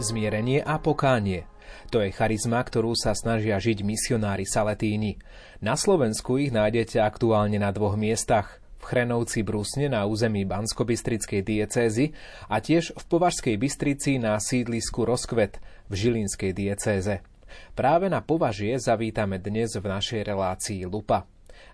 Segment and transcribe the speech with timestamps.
[0.00, 1.46] zmierenie a pokánie.
[1.90, 5.18] To je charizma, ktorú sa snažia žiť misionári Saletíni.
[5.62, 12.16] Na Slovensku ich nájdete aktuálne na dvoch miestach v Chrenovci Brusne na území Banskobystrickej diecézy
[12.48, 17.20] a tiež v Považskej Bystrici na sídlisku Rozkvet v Žilinskej diecéze.
[17.74, 21.26] Práve na Považie zavítame dnes v našej relácii Lupa.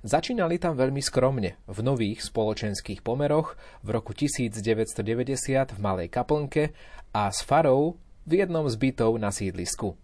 [0.03, 3.55] Začínali tam veľmi skromne, v nových spoločenských pomeroch
[3.85, 6.75] v roku 1990 v Malej Kaplnke
[7.15, 9.95] a s farou v jednom z bytov na sídlisku.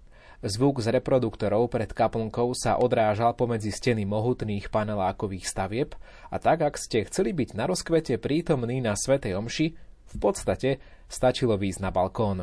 [0.43, 5.95] Zvuk z reproduktorov pred kaplnkou sa odrážal pomedzi steny mohutných panelákových stavieb
[6.31, 9.67] a tak, ak ste chceli byť na rozkvete prítomní na Svetej Omši,
[10.13, 12.39] v podstate stačilo výjsť na balkón.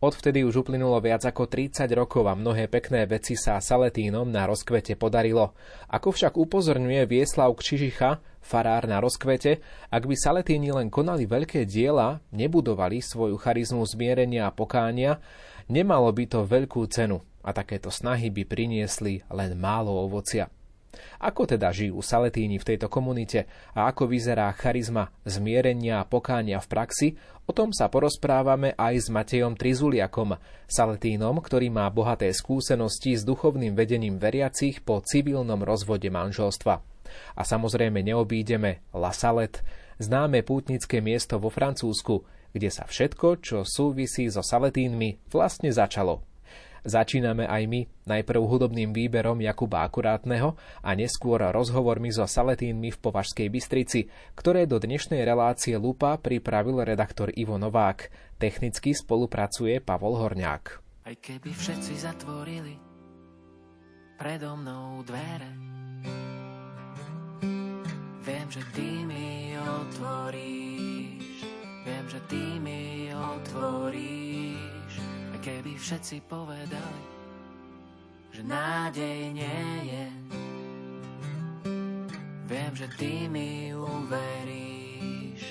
[0.00, 4.94] Odvtedy už uplynulo viac ako 30 rokov a mnohé pekné veci sa Saletínom na rozkvete
[4.96, 5.52] podarilo.
[5.90, 12.22] Ako však upozorňuje Vieslav Kčižicha, farár na rozkvete, ak by Saletíni len konali veľké diela,
[12.34, 15.22] nebudovali svoju charizmu zmierenia a pokánia,
[15.70, 20.50] nemalo by to veľkú cenu a takéto snahy by priniesli len málo ovocia.
[21.22, 23.46] Ako teda žijú Saletíni v tejto komunite
[23.78, 27.08] a ako vyzerá charizma zmierenia a pokánia v praxi,
[27.46, 30.34] o tom sa porozprávame aj s Matejom Trizuliakom,
[30.66, 36.74] Saletínom, ktorý má bohaté skúsenosti s duchovným vedením veriacich po civilnom rozvode manželstva.
[37.38, 39.62] A samozrejme neobídeme La Salet,
[40.02, 46.31] známe pútnické miesto vo Francúzsku, kde sa všetko, čo súvisí so Saletínmi, vlastne začalo.
[46.82, 53.46] Začíname aj my, najprv hudobným výberom Jakuba Akurátneho a neskôr rozhovormi so Saletínmi v Považskej
[53.46, 58.10] Bystrici, ktoré do dnešnej relácie Lupa pripravil redaktor Ivo Novák.
[58.34, 60.64] Technicky spolupracuje Pavol Horňák.
[61.06, 62.74] Aj keby všetci zatvorili
[64.18, 65.50] predo mnou dvere,
[68.26, 71.46] viem, že ty mi otvoríš,
[71.86, 74.71] viem, že ty mi otvoríš
[75.42, 77.02] keby všetci povedali,
[78.30, 80.06] že nádej nie je.
[82.46, 85.42] Viem, že ty mi uveríš,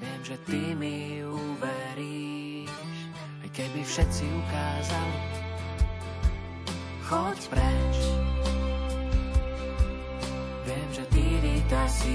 [0.00, 2.72] viem, že ty mi uveríš,
[3.44, 5.20] aj keby všetci ukázali,
[7.04, 7.96] choď preč.
[10.64, 12.08] Viem, že ty vytasíš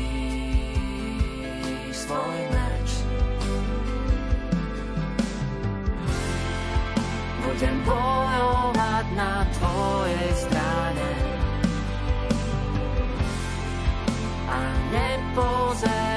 [1.94, 3.01] svoj meč.
[7.42, 11.10] Budem bojovať na tvojej strane.
[14.52, 14.60] A
[14.94, 16.11] nepozerať,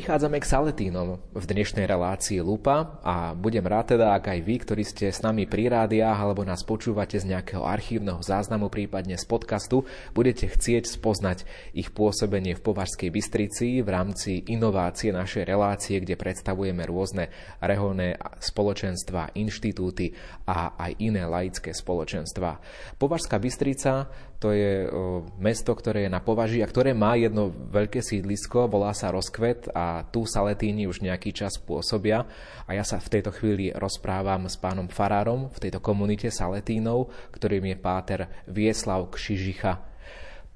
[0.00, 4.80] Prichádzame k Saletínom v dnešnej relácii Lupa a budem rád teda, ak aj vy, ktorí
[4.80, 9.84] ste s nami pri rádiách alebo nás počúvate z nejakého archívneho záznamu, prípadne z podcastu,
[10.16, 11.44] budete chcieť spoznať
[11.76, 17.28] ich pôsobenie v Považskej Bystrici v rámci inovácie našej relácie, kde predstavujeme rôzne
[17.60, 20.16] reholné spoločenstva, inštitúty
[20.48, 22.56] a aj iné laické spoločenstva.
[22.96, 24.08] Považská Bystrica
[24.40, 24.88] to je
[25.36, 30.08] mesto, ktoré je na považi a ktoré má jedno veľké sídlisko, volá sa Rozkvet a
[30.08, 32.24] tu Saletíni už nejaký čas pôsobia
[32.64, 37.68] a ja sa v tejto chvíli rozprávam s pánom Farárom v tejto komunite Saletínov, ktorým
[37.68, 39.76] je páter Vieslav Kšižicha.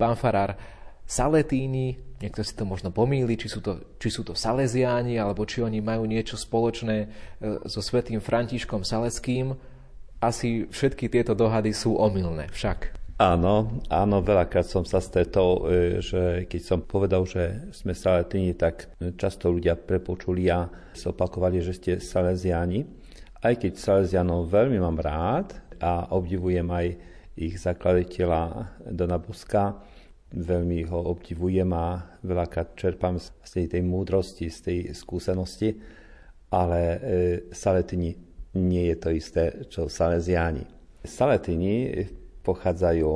[0.01, 0.57] Pán Farár,
[1.05, 5.61] Saletíni, niekto si to možno pomýli, či sú to, či sú to Salesiáni, alebo či
[5.61, 7.09] oni majú niečo spoločné e,
[7.69, 9.53] so svetým Františkom Saleským.
[10.25, 13.04] Asi všetky tieto dohady sú omylné však.
[13.15, 18.91] Áno, áno, veľakrát som sa stretol, e, že keď som povedal, že sme saletini, tak
[19.15, 20.67] často ľudia prepočuli a
[20.99, 22.83] zopakovali, že ste salesiani.
[23.39, 26.87] Aj keď salesianov veľmi mám rád a obdivujem aj
[27.39, 28.43] ich zakladateľa
[28.91, 29.79] Dona Boska,
[30.35, 35.71] veľmi ho obdivujem a veľakrát čerpám z tej, tej múdrosti, z tej skúsenosti,
[36.51, 36.99] ale e,
[37.55, 38.11] saletini
[38.59, 40.67] nie je to isté, čo salesiani.
[41.07, 41.95] Saletini
[42.45, 43.11] pochádzajú,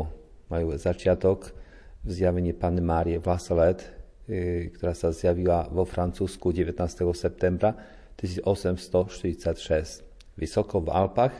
[0.49, 1.53] majú začiatok
[2.01, 3.85] v zjavení Panny Márie Vlaselet,
[4.25, 6.81] e, ktorá sa zjavila vo Francúzsku 19.
[7.13, 7.77] septembra
[8.17, 10.03] 1846.
[10.41, 11.35] Vysoko v Alpách,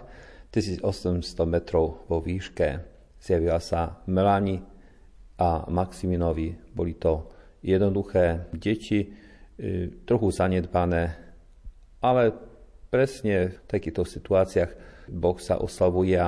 [0.53, 2.85] 1800 metrov vo výške.
[3.19, 4.61] Zjavila sa Melani
[5.41, 6.55] a Maximinovi.
[6.77, 7.33] Boli to
[7.65, 9.09] jednoduché deti, e,
[10.05, 11.17] trochu zanedbané,
[12.05, 12.23] ale
[12.93, 14.73] presne v takýchto situáciách
[15.09, 16.21] Boh sa oslavuje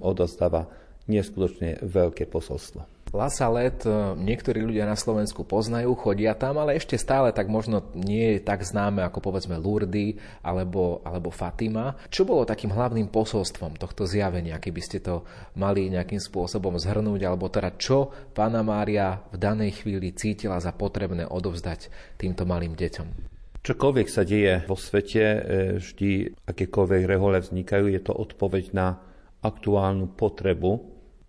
[0.00, 0.68] odostáva
[1.10, 2.92] neskutočne veľké posolstvo.
[3.12, 8.36] Lasalet e, niektorí ľudia na Slovensku poznajú, chodia tam, ale ešte stále tak možno nie
[8.36, 11.92] je tak známe ako povedzme Lourdes alebo, alebo Fatima.
[12.08, 15.28] Čo bolo takým hlavným posolstvom tohto zjavenia, keby ste to
[15.60, 21.28] mali nejakým spôsobom zhrnúť, alebo teda čo pána Mária v danej chvíli cítila za potrebné
[21.28, 23.28] odovzdať týmto malým deťom?
[23.60, 25.38] Čokoľvek sa deje vo svete, e,
[25.84, 29.11] vždy akékoľvek rehole vznikajú, je to odpoveď na
[29.42, 30.72] aktuálnu potrebu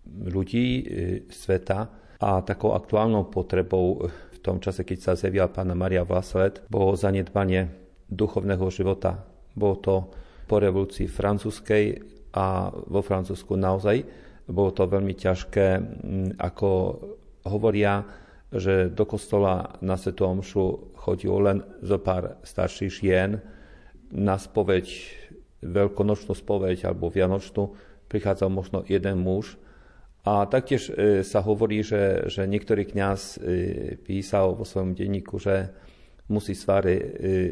[0.06, 0.84] ľudí e,
[1.28, 1.90] sveta.
[2.24, 7.68] A takou aktuálnou potrebou v tom čase, keď sa zjavila pána Maria Vlaslet, bolo zanedbanie
[8.08, 9.26] duchovného života.
[9.52, 9.94] Bolo to
[10.46, 11.84] po revolúcii francúzskej
[12.34, 14.04] a vo Francúzsku naozaj.
[14.44, 15.66] Bolo to veľmi ťažké,
[16.36, 16.68] ako
[17.48, 18.04] hovoria,
[18.52, 23.40] že do kostola na Svetu Omšu chodilo len zo pár starších žien.
[24.14, 24.86] Na spoveď,
[25.64, 27.74] veľkonočnú spoveď alebo vianočnú
[28.14, 29.58] prichádzal možno jeden muž.
[30.22, 33.38] A taktiež e, sa hovorí, že, že niektorý kňaz e,
[33.98, 35.74] písal vo svojom denníku, že
[36.30, 36.94] musí z e,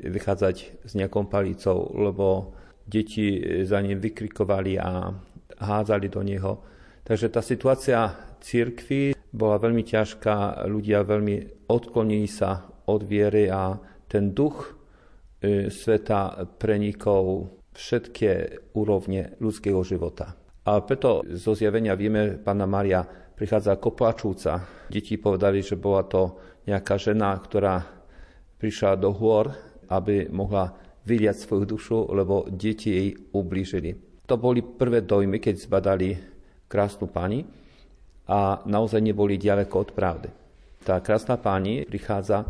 [0.07, 2.55] vychádzať s nejakou palicou, lebo
[2.87, 5.11] deti za ním vykrikovali a
[5.59, 6.53] hádzali do neho.
[7.03, 7.99] Takže tá situácia
[8.41, 13.77] církvy bola veľmi ťažká, ľudia veľmi odklonili sa od viery a
[14.09, 14.79] ten duch
[15.69, 18.27] sveta prenikol všetky
[18.79, 20.42] úrovne ľudského života.
[20.63, 23.03] A preto zo zjavenia vieme, pána Maria
[23.35, 24.63] prichádza ako plačúca.
[24.87, 26.39] Deti povedali, že bola to
[26.71, 27.83] nejaká žena, ktorá
[28.63, 29.51] prišla do hôr,
[29.91, 30.71] aby mohla
[31.03, 34.23] vyliať svoju dušu, lebo deti jej ublížili.
[34.31, 36.15] To boli prvé dojmy, keď zbadali
[36.71, 37.43] krásnu pani
[38.31, 40.31] a naozaj neboli ďaleko od pravdy.
[40.87, 42.47] Tá krásna pani prichádza,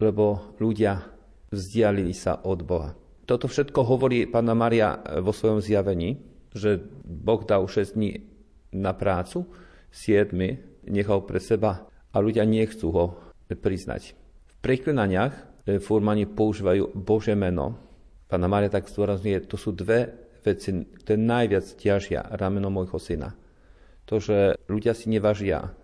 [0.00, 1.04] lebo ľudia
[1.52, 2.96] vzdialili sa od Boha.
[3.28, 8.20] Toto všetko hovorí pána Maria vo svojom zjavení, že Boh dal 6 dní
[8.74, 9.46] na prácu,
[9.90, 10.34] 7
[10.86, 13.04] nechal pre seba a ľudia nechcú ho
[13.50, 14.14] priznať.
[14.46, 15.34] V preklinaniach
[15.66, 17.78] e, furmani používajú Bože meno.
[18.30, 23.34] Pána Maria tak zdôrazňuje, to sú dve veci, ktoré najviac ťažia rameno môjho syna.
[24.06, 25.74] To, že ľudia si nevažia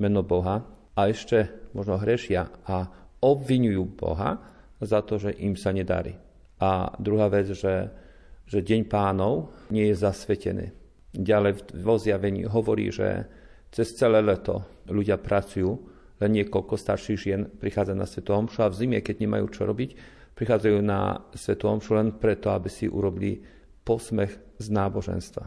[0.00, 0.64] meno Boha
[0.96, 2.88] a ešte možno hrešia a
[3.20, 4.40] obvinujú Boha
[4.80, 6.16] za to, že im sa nedarí.
[6.60, 7.88] A druhá vec, že
[8.50, 10.74] že deň pánov nie je zasvetený.
[11.14, 13.30] Ďalej vo zjavení hovorí, že
[13.70, 15.70] cez celé leto ľudia pracujú,
[16.18, 19.90] len niekoľko starších žien prichádza na Svetu Omšu a v zime, keď nemajú čo robiť,
[20.34, 23.38] prichádzajú na Svetu Omšu len preto, aby si urobili
[23.86, 25.44] posmech z náboženstva.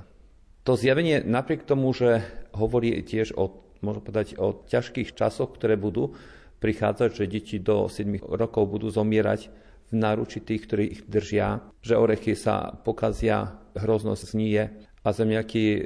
[0.64, 2.24] To zjavenie napriek tomu, že
[2.56, 3.52] hovorí tiež o,
[3.84, 6.16] môžem povedať, o ťažkých časoch, ktoré budú
[6.64, 9.52] prichádzať, že deti do 7 rokov budú zomierať
[9.94, 15.82] v náruči tých, ktorí ich držia, že orechy sa pokazia, hroznosť znie a zemiaky e,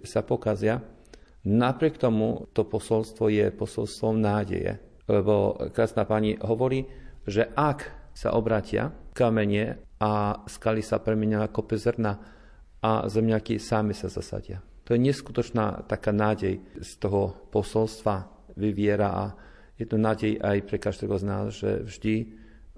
[0.00, 0.80] sa pokazia.
[1.44, 6.88] Napriek tomu to posolstvo je posolstvom nádeje, lebo krásna pani hovorí,
[7.28, 12.16] že ak sa obratia kamene a skaly sa premenia na kope zrna
[12.80, 14.64] a zemiaky sami sa zasadia.
[14.88, 18.26] To je neskutočná taká nádej z toho posolstva
[18.56, 19.24] vyviera a
[19.80, 22.14] je to nádej aj pre každého z nás, že vždy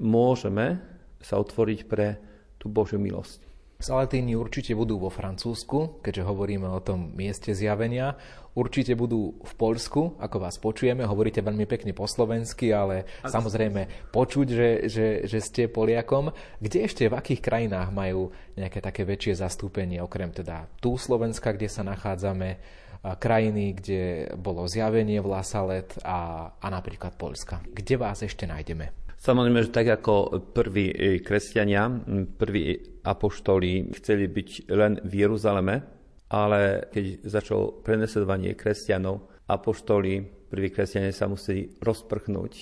[0.02, 0.82] môžeme
[1.22, 2.18] sa otvoriť pre
[2.58, 3.52] tú Božiu milosť.
[3.82, 8.14] Salatíni určite budú vo Francúzsku, keďže hovoríme o tom mieste zjavenia.
[8.54, 11.02] Určite budú v Poľsku, ako vás počujeme.
[11.02, 16.30] Hovoríte veľmi pekne po slovensky, ale ako samozrejme počuť, že, že, že ste Poliakom.
[16.62, 21.66] Kde ešte, v akých krajinách majú nejaké také väčšie zastúpenie, okrem teda tu Slovenska, kde
[21.66, 22.62] sa nachádzame,
[23.18, 24.02] krajiny, kde
[24.38, 27.58] bolo zjavenie v Lasalet a, a napríklad Polska.
[27.66, 29.01] Kde vás ešte nájdeme?
[29.22, 31.86] Samozrejme, že tak ako prví e, kresťania,
[32.34, 35.78] prví apoštoli chceli byť len v Jeruzaleme,
[36.26, 42.52] ale keď začalo prenesledovanie kresťanov, apoštoli, prví kresťania sa museli rozprchnúť.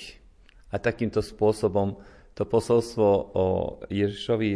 [0.68, 1.96] A takýmto spôsobom
[2.36, 3.46] to posolstvo o
[3.88, 4.50] Ježišovi,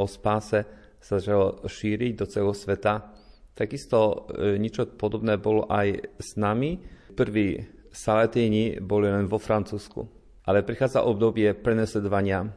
[0.00, 0.64] o spáse
[0.96, 3.12] sa začalo šíriť do celého sveta.
[3.52, 6.80] Takisto e, niečo podobné bolo aj s nami.
[7.12, 10.19] Prví Saletíni boli len vo Francúzsku
[10.50, 12.50] ale prichádza obdobie prenesledovania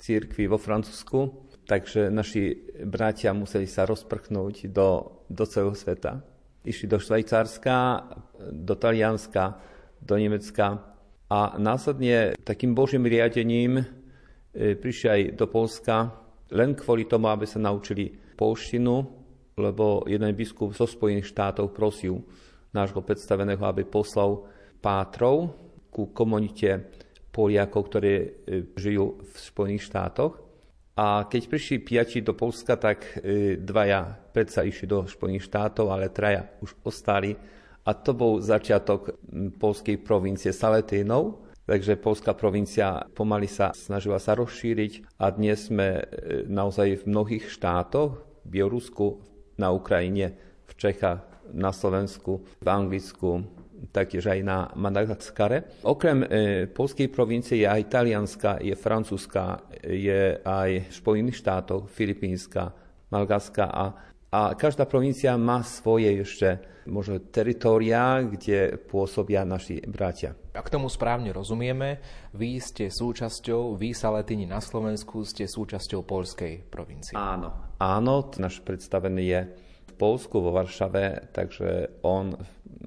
[0.00, 2.56] církvy vo Francúzsku, takže naši
[2.88, 6.24] bratia museli sa rozprchnúť do, do celého sveta.
[6.64, 7.76] Išli do Švajcárska,
[8.48, 9.60] do Talianska,
[10.00, 10.96] do Nemecka
[11.28, 13.84] a následne takým božím riadením e,
[14.72, 16.16] prišli aj do Polska
[16.48, 18.08] len kvôli tomu, aby sa naučili
[18.40, 19.04] polštinu,
[19.60, 22.24] lebo jeden biskup zo Spojených štátov prosil
[22.72, 24.48] nášho predstaveného, aby poslal
[24.80, 25.52] pátrov
[25.92, 27.03] ku komunite
[27.34, 28.26] Poliakov, ktorí e,
[28.78, 30.38] žijú v Spojených štátoch.
[30.94, 36.14] A keď prišli piati do Polska, tak e, dvaja predsa išli do Spojených štátov, ale
[36.14, 37.34] traja už ostali.
[37.84, 39.18] A to bol začiatok
[39.58, 41.42] polskej provincie Saletínov.
[41.64, 46.02] Takže polská provincia pomaly sa snažila sa rozšíriť a dnes sme e,
[46.46, 49.18] naozaj v mnohých štátoch, v Bielorusku,
[49.58, 50.38] na Ukrajine,
[50.68, 53.42] v Čechách, na Slovensku, v Anglicku,
[53.90, 55.84] taktiež aj na Madagaskare.
[55.84, 56.26] Okrem e,
[56.70, 62.72] polskej provincie je aj talianska, je francúzska, je aj Spojených štátov, filipínska,
[63.10, 63.84] Malgaska a,
[64.34, 70.36] a každá provincia má svoje ešte možno teritória, kde pôsobia naši bratia.
[70.52, 71.98] Ak tomu správne rozumieme,
[72.36, 77.16] vy ste súčasťou, vy Saletini na Slovensku ste súčasťou polskej provincie.
[77.16, 79.40] Áno, áno, náš predstavený je
[79.94, 82.34] Polsku, vo Varšave, takže on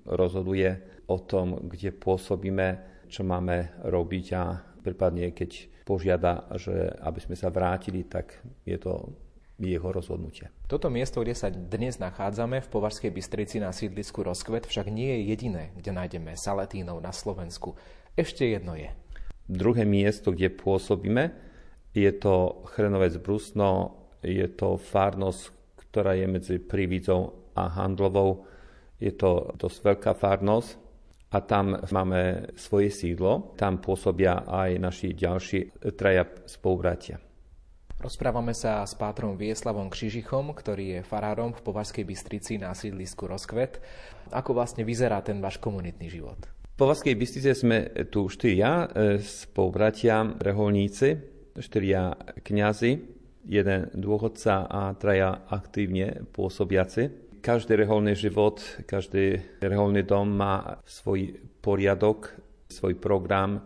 [0.06, 2.68] rozhoduje o tom, kde pôsobíme,
[3.08, 4.44] čo máme robiť a
[4.84, 9.16] prípadne keď požiada, že aby sme sa vrátili, tak je to
[9.58, 10.52] jeho rozhodnutie.
[10.70, 15.22] Toto miesto, kde sa dnes nachádzame, v Považskej Bystrici na sídlisku Rozkvet, však nie je
[15.34, 17.74] jediné, kde nájdeme Saletínov na Slovensku.
[18.14, 18.94] Ešte jedno je.
[19.50, 21.34] Druhé miesto, kde pôsobíme,
[21.96, 25.57] je to Chrenovec Brusno, je to farnosť,
[25.98, 28.46] ktorá je medzi Prividzou a Handlovou.
[29.02, 30.78] Je to dosť veľká farnosť
[31.34, 33.58] a tam máme svoje sídlo.
[33.58, 37.18] Tam pôsobia aj naši ďalší traja spolubratia.
[37.98, 43.82] Rozprávame sa s pátrom Vieslavom Křižichom, ktorý je farárom v Považskej Bystrici na sídlisku Rozkvet.
[44.30, 46.38] Ako vlastne vyzerá ten váš komunitný život?
[46.46, 51.18] V Považskej Bystrici sme tu štyria e, spolubratia, reholníci,
[51.58, 52.14] štyria
[52.46, 57.28] kňazi, jeden dôchodca a traja aktívne pôsobiaci.
[57.42, 62.34] Každý reholný život, každý reholný dom má svoj poriadok,
[62.68, 63.62] svoj program,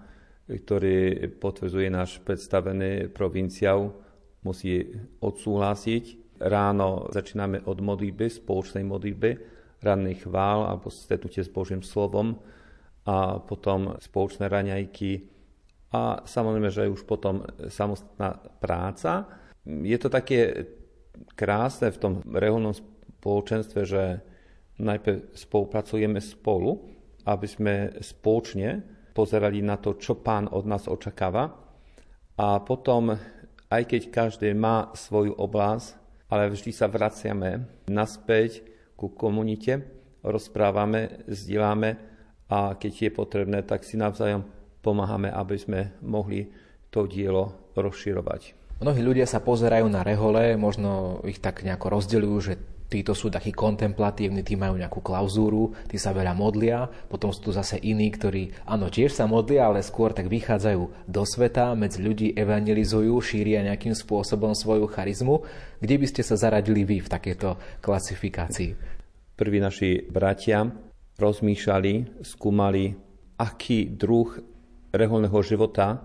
[0.45, 3.95] ktorý potvrdzuje náš predstavený provinciál,
[4.43, 4.85] musí
[5.23, 6.35] odsúhlasiť.
[6.41, 9.31] Ráno začíname od modlitby, spoločnej modlitby,
[9.85, 12.37] ranný chvál alebo stretnutie s Božím slovom
[13.05, 15.31] a potom spoločné raňajky
[15.91, 20.67] a samozrejme, že už potom samostatná práca je to také
[21.37, 24.03] krásne v tom reholnom spoločenstve, že
[24.81, 26.81] najprv spolupracujeme spolu,
[27.29, 28.81] aby sme spoločne
[29.13, 31.53] pozerali na to, čo pán od nás očakáva.
[32.41, 33.13] A potom,
[33.69, 36.01] aj keď každý má svoju oblasť,
[36.31, 38.63] ale vždy sa vraciame naspäť
[38.95, 39.83] ku komunite,
[40.23, 41.99] rozprávame, zdieľame
[42.47, 44.47] a keď je potrebné, tak si navzájom
[44.81, 46.49] pomáhame, aby sme mohli
[46.89, 48.60] to dielo rozširovať.
[48.81, 52.57] Mnohí ľudia sa pozerajú na rehole, možno ich tak nejako rozdeľujú, že
[52.89, 57.51] títo sú takí kontemplatívni, tí majú nejakú klauzúru, tí sa veľa modlia, potom sú tu
[57.53, 62.33] zase iní, ktorí áno, tiež sa modlia, ale skôr tak vychádzajú do sveta, medzi ľudí
[62.33, 65.45] evangelizujú, šíria nejakým spôsobom svoju charizmu.
[65.77, 68.73] Kde by ste sa zaradili vy v takejto klasifikácii?
[69.37, 70.65] Prví naši bratia
[71.21, 72.97] rozmýšľali, skúmali,
[73.37, 74.41] aký druh
[74.89, 76.01] reholného života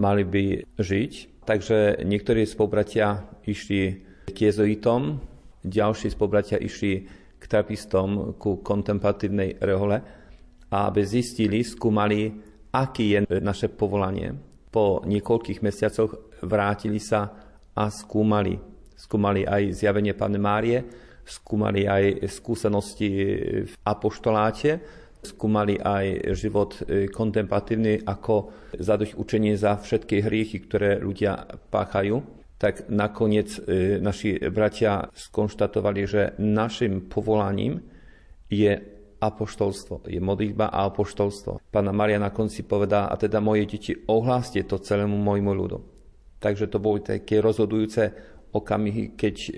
[0.00, 0.44] mali by
[0.80, 1.12] žiť.
[1.44, 5.20] Takže niektorí spolubratia išli k jezuitom,
[5.60, 7.04] ďalší spolubratia išli
[7.40, 10.00] k trapistom, ku kontemplatívnej rehole,
[10.70, 12.30] aby zistili, skúmali,
[12.70, 14.32] aký je naše povolanie.
[14.70, 17.26] Po niekoľkých mesiacoch vrátili sa
[17.74, 18.54] a skúmali.
[18.94, 20.78] Skúmali aj zjavenie Pane Márie,
[21.24, 23.08] skúmali aj skúsenosti
[23.66, 24.78] v apoštoláte,
[25.22, 32.20] skúmali aj život e, kontemplatívny ako zadoť učenie za všetky hriechy, ktoré ľudia páchajú,
[32.60, 37.80] tak nakoniec e, naši bratia skonštatovali, že našim povolaním
[38.48, 38.76] je
[39.20, 41.60] apoštolstvo, je modlitba a apoštolstvo.
[41.68, 45.78] Pána Maria na konci povedá, a teda moje deti, ohláste to celému môjmu ľudu.
[46.40, 48.12] Takže to boli také rozhodujúce
[48.52, 49.50] okamihy, keď e,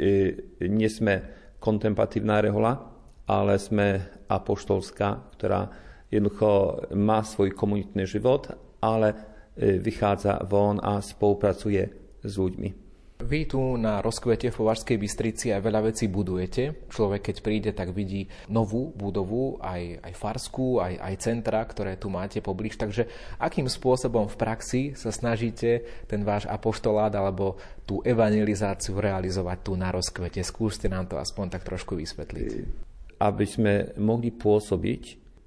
[0.66, 1.22] nie sme
[1.62, 2.91] kontemplatívna rehola,
[3.26, 5.70] ale sme apoštolská, ktorá
[6.12, 9.08] jednoducho má svoj komunitný život, ale
[9.56, 11.82] e, vychádza von a spolupracuje
[12.20, 12.82] s ľuďmi.
[13.22, 16.90] Vy tu na rozkvete v Považskej Bystrici aj veľa vecí budujete.
[16.90, 22.10] Človek, keď príde, tak vidí novú budovu, aj, aj farskú, aj, aj centra, ktoré tu
[22.10, 22.74] máte poblíž.
[22.82, 23.06] Takže
[23.38, 29.94] akým spôsobom v praxi sa snažíte ten váš apoštolát alebo tú evangelizáciu realizovať tu na
[29.94, 30.42] rozkvete?
[30.42, 32.90] Skúste nám to aspoň tak trošku vysvetliť
[33.22, 35.02] aby sme mohli pôsobiť,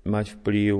[0.07, 0.75] mať vplyv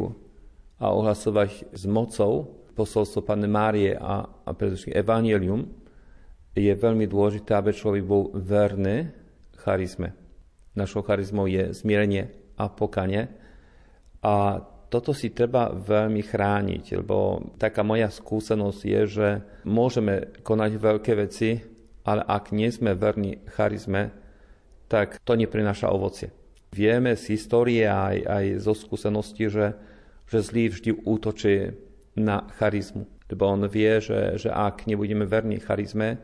[0.80, 5.68] a ohlasovať s mocou posolstvo Pane Márie a, a predovšetkým Evangelium,
[6.56, 9.12] je veľmi dôležité, aby človek bol verný
[9.60, 10.16] charizme.
[10.76, 13.28] Našou charizmou je zmierenie a pokanie.
[14.24, 19.28] A toto si treba veľmi chrániť, lebo taká moja skúsenosť je, že
[19.68, 21.60] môžeme konať veľké veci,
[22.08, 24.16] ale ak nie sme verní charizme,
[24.88, 26.32] tak to neprináša ovocie.
[26.76, 29.72] Vieme z histórie aj, aj zo skúsenosti, že,
[30.28, 31.72] že zlý vždy útočí
[32.20, 33.08] na charizmu.
[33.32, 36.20] Lebo on vie, že, že ak nebudeme verní charizme,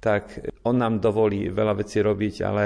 [0.00, 2.64] tak on nám dovolí veľa vecí robiť, ale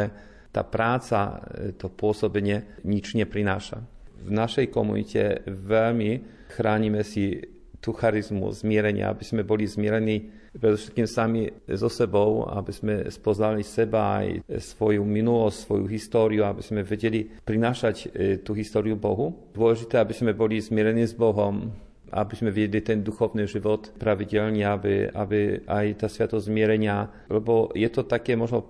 [0.54, 1.42] tá práca,
[1.76, 3.82] to pôsobenie nič neprináša.
[4.22, 7.42] V našej komunite veľmi chránime si
[7.82, 14.24] tú charizmu zmierenia, aby sme boli zmierení predovšetkým sami so sebou, aby sme spoznali seba
[14.24, 18.06] aj svoju minulosť, svoju históriu, aby sme vedeli prinášať e,
[18.40, 19.52] tú históriu Bohu.
[19.52, 21.70] Dôležité, aby sme boli zmierení s Bohom,
[22.10, 27.88] aby sme viedli ten duchovný život pravidelne, aby, aby aj tá sviatosť zmierenia, lebo je
[27.92, 28.64] to také možno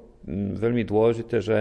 [0.57, 1.59] veľmi dôležité, že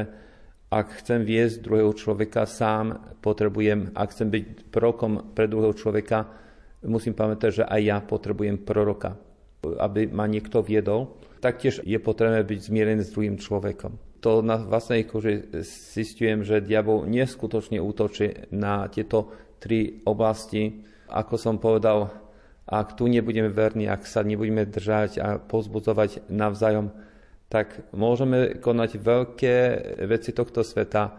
[0.72, 6.26] ak chcem viesť druhého človeka sám, potrebujem, ak chcem byť prorokom pre druhého človeka,
[6.90, 9.35] musím pamätať, že aj ja potrebujem proroka
[9.80, 13.98] aby ma niekto viedol, taktiež je potrebné byť zmierený s druhým človekom.
[14.22, 19.30] To na vlastnej koži zistujem, že diabol neskutočne útočí na tieto
[19.62, 20.82] tri oblasti.
[21.10, 22.10] Ako som povedal,
[22.66, 26.90] ak tu nebudeme verní, ak sa nebudeme držať a pozbudzovať navzájom,
[27.46, 29.56] tak môžeme konať veľké
[30.10, 31.14] veci tohto sveta,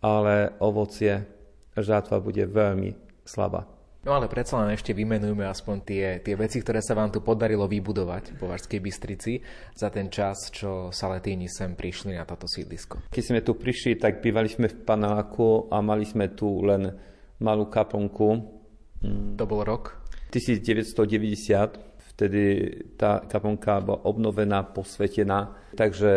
[0.00, 1.28] ale ovocie,
[1.76, 2.96] žátva bude veľmi
[3.28, 3.77] slabá.
[4.08, 7.68] No ale predsa len ešte vymenujme aspoň tie, tie veci, ktoré sa vám tu podarilo
[7.68, 9.36] vybudovať v Považskej Bystrici
[9.76, 13.04] za ten čas, čo Saletíni sem prišli na toto sídlisko.
[13.12, 16.88] Keď sme tu prišli, tak bývali sme v paneláku a mali sme tu len
[17.44, 18.28] malú kaplnku.
[19.36, 20.00] To bol rok?
[20.32, 22.42] 1990 vtedy
[22.96, 26.10] tá kaponka bola obnovená, posvetená, takže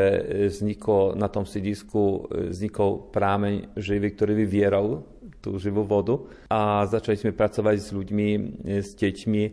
[0.48, 5.06] vznikol na tom sídlisku vznikol prámeň živý, ktorý vyvieral
[5.42, 8.28] tú živú vodu a začali sme pracovať s ľuďmi,
[8.64, 9.44] e, s deťmi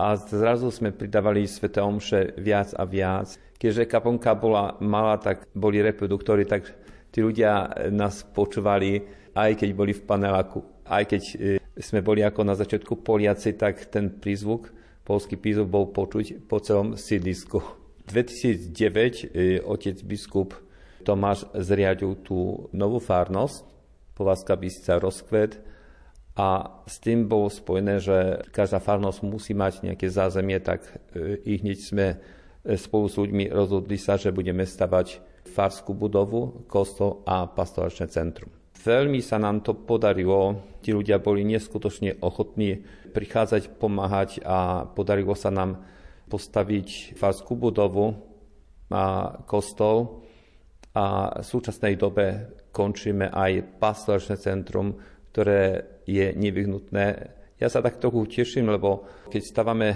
[0.00, 3.36] a zrazu sme pridávali Svete Omše viac a viac.
[3.60, 6.66] Keďže kaponka bola malá, tak boli reproduktory, tak
[7.12, 9.04] tí ľudia nás počúvali,
[9.36, 10.64] aj keď boli v paneláku.
[10.88, 11.36] Aj keď e,
[11.76, 14.72] sme boli ako na začiatku Poliaci, tak ten prízvuk,
[15.04, 17.60] polský prízvuk bol počuť po celom sídlisku.
[18.08, 20.56] 2009 e, otec biskup
[21.02, 23.71] Tomáš zriadil tú novú farnosť
[24.12, 25.62] Povazka Bystrica rozkvet
[26.32, 30.80] a s tým bolo spojené, že každá farnosť musí mať nejaké zázemie, tak
[31.12, 32.16] e, i hneď sme e,
[32.80, 35.20] spolu s ľuďmi rozhodli sa, že budeme stavať
[35.52, 38.48] farskú budovu, kostol a pastoračné centrum.
[38.82, 45.52] Veľmi sa nám to podarilo, tí ľudia boli neskutočne ochotní prichádzať, pomáhať a podarilo sa
[45.52, 45.84] nám
[46.32, 48.16] postaviť farskú budovu
[48.88, 50.24] a kostol
[50.96, 54.96] a v súčasnej dobe končíme aj pastoračné centrum,
[55.30, 57.06] ktoré je nevyhnutné.
[57.60, 59.88] Ja sa tak trochu teším, lebo keď stavame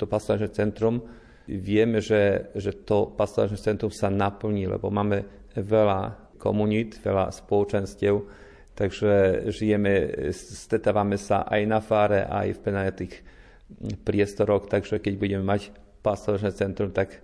[0.00, 1.04] to pastoračné centrum,
[1.44, 8.24] vieme, že, že to pastoračné centrum sa naplní, lebo máme veľa komunít, veľa spoločenstiev,
[8.72, 13.14] takže žijeme, stretávame sa aj na fáre, aj v penajatých
[14.06, 17.20] priestoroch, takže keď budeme mať pastoračné centrum, tak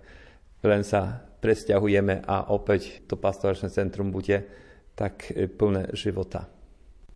[0.61, 4.66] len sa presťahujeme a opäť to pastoračné centrum bude
[4.97, 6.49] tak e, plné života.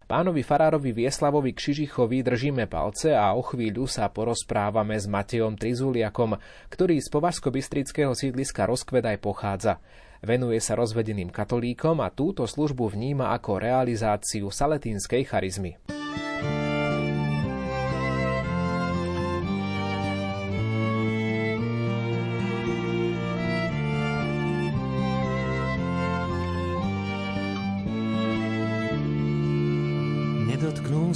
[0.06, 6.36] Pánovi farárovi Vieslavovi Kšižichovi držíme palce a o chvíľu sa porozprávame s Matejom Trizuliakom,
[6.68, 9.80] ktorý z považsko-bystrického sídliska Rozkvedaj pochádza.
[10.20, 15.80] Venuje sa rozvedeným katolíkom a túto službu vníma ako realizáciu saletínskej charizmy.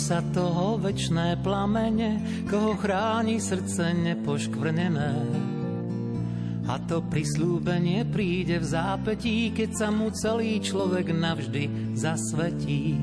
[0.05, 5.13] Sa toho večné plamene, koho chráni srdce nepoškvrnené.
[6.65, 12.97] A to prislúbenie príde v zápetí, keď sa mu celý človek navždy zasvetí.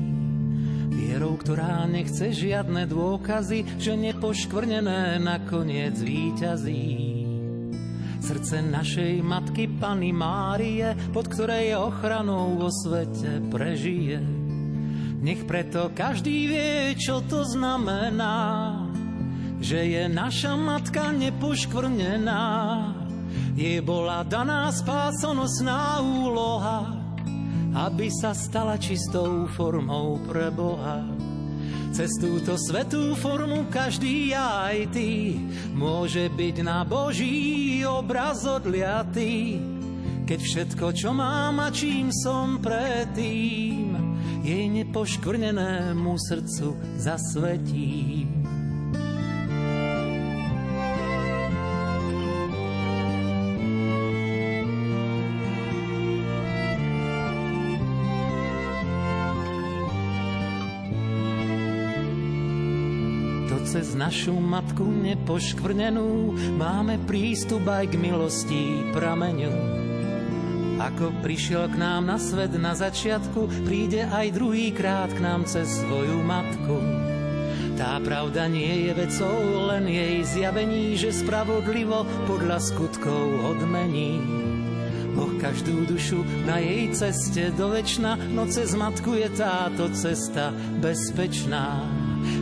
[0.91, 7.23] Vierou, ktorá nechce žiadne dôkazy, že nepoškvrnené nakoniec víťazí.
[8.19, 14.42] Srdce našej matky Pany Márie, pod ktorej ochranou vo svete prežije
[15.23, 18.75] nech preto každý vie, čo to znamená,
[19.63, 22.43] že je naša matka nepoškvrnená.
[23.55, 26.99] Jej bola daná spásonosná úloha,
[27.71, 31.07] aby sa stala čistou formou pre Boha.
[31.93, 35.37] Cez túto svetú formu každý aj ty
[35.77, 39.61] môže byť na Boží obraz odliatý.
[40.25, 43.82] Keď všetko, čo mám a čím som predtým,
[44.43, 48.43] jej nepoškvrnenému srdcu zasvetím.
[63.47, 69.92] To cez našu matku nepoškvrnenú máme prístup aj k milosti prameňu
[70.83, 75.79] ako prišiel k nám na svet na začiatku, príde aj druhý krát k nám cez
[75.79, 76.75] svoju matku.
[77.79, 79.37] Tá pravda nie je vecou,
[79.71, 84.19] len jej zjavení, že spravodlivo podľa skutkov odmení.
[85.15, 90.51] Boh každú dušu na jej ceste do večna, no cez matku je táto cesta
[90.83, 91.87] bezpečná.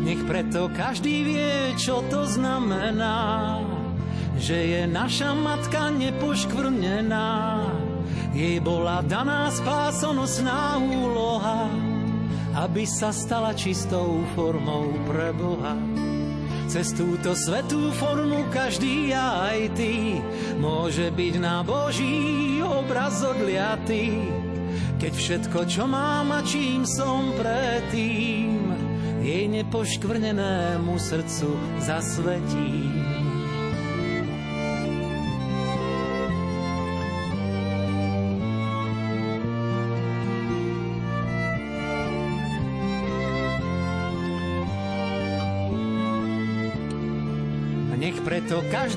[0.01, 3.61] Nech preto každý vie, čo to znamená,
[4.41, 7.29] že je naša matka nepoškvrnená
[8.31, 11.67] jej bola daná spásonosná úloha,
[12.55, 15.75] aby sa stala čistou formou pre Boha.
[16.71, 20.23] Cez túto svetú formu každý aj ty
[20.55, 24.31] môže byť na Boží obraz odliatý.
[24.95, 28.55] Keď všetko, čo mám a čím som predtým,
[29.19, 31.51] jej nepoškvrnenému srdcu
[31.83, 33.00] zasvetím.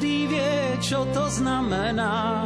[0.05, 0.53] Každý vie,
[0.85, 2.45] čo to znamená,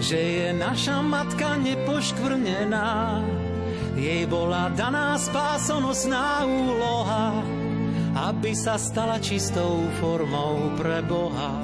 [0.00, 3.20] že je naša matka nepoškvrnená.
[4.00, 7.44] Jej bola daná spásonosná úloha,
[8.32, 11.60] aby sa stala čistou formou pre Boha.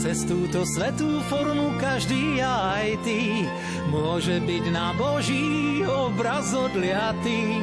[0.00, 3.44] Cez túto svetú formu každý aj ty
[3.92, 7.60] môže byť na Boží obraz odliatý.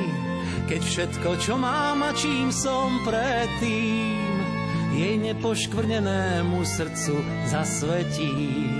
[0.69, 4.28] Keď všetko, čo mám a čím som predtým,
[4.99, 7.15] jej nepoškvrnenému srdcu
[7.47, 8.78] zasvetím.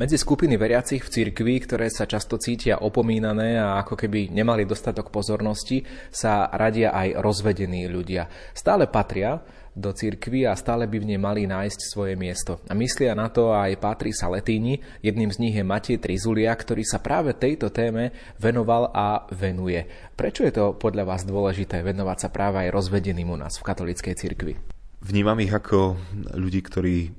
[0.00, 5.12] Medzi skupiny veriacich v cirkvi, ktoré sa často cítia opomínané a ako keby nemali dostatok
[5.12, 8.24] pozornosti, sa radia aj rozvedení ľudia.
[8.56, 9.44] Stále patria
[9.76, 12.64] do cirkvi a stále by v nej mali nájsť svoje miesto.
[12.64, 16.96] A myslia na to aj Pátri Saletíni, jedným z nich je Matej Trizulia, ktorý sa
[17.04, 19.84] práve tejto téme venoval a venuje.
[20.16, 24.16] Prečo je to podľa vás dôležité venovať sa práve aj rozvedeným u nás v katolíckej
[24.16, 24.56] cirkvi?
[25.04, 26.00] Vnímam ich ako
[26.40, 27.12] ľudí, ktorí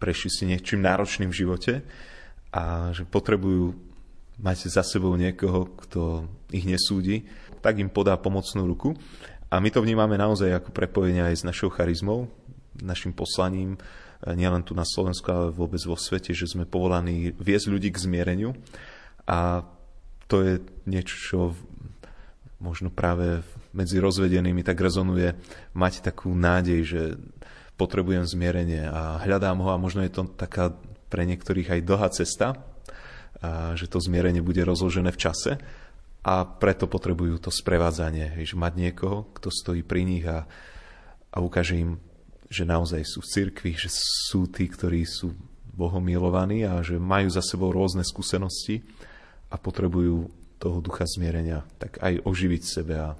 [0.00, 1.72] prešli si niečím náročným v živote
[2.52, 3.72] a že potrebujú
[4.38, 7.24] mať za sebou niekoho, kto ich nesúdi,
[7.64, 8.92] tak im podá pomocnú ruku.
[9.48, 12.28] A my to vnímame naozaj ako prepojenie aj s našou charizmou,
[12.80, 13.76] našim poslaním,
[14.24, 18.54] nielen tu na Slovensku, ale vôbec vo svete, že sme povolaní viesť ľudí k zmiereniu.
[19.26, 19.66] A
[20.30, 20.54] to je
[20.86, 21.38] niečo, čo
[22.62, 23.42] možno práve
[23.74, 25.34] medzi rozvedenými tak rezonuje
[25.74, 27.02] mať takú nádej, že
[27.74, 30.76] potrebujem zmierenie a hľadám ho a možno je to taká
[31.12, 32.56] pre niektorých aj dlhá cesta,
[33.76, 35.52] že to zmierenie bude rozložené v čase
[36.24, 40.48] a preto potrebujú to sprevádzanie, že mať niekoho, kto stojí pri nich a,
[41.28, 42.00] a ukáže im,
[42.48, 45.36] že naozaj sú v cirkvi, že sú tí, ktorí sú
[45.72, 48.80] Bohom milovaní a že majú za sebou rôzne skúsenosti
[49.50, 50.30] a potrebujú
[50.62, 53.18] toho ducha zmierenia, tak aj oživiť sebe a,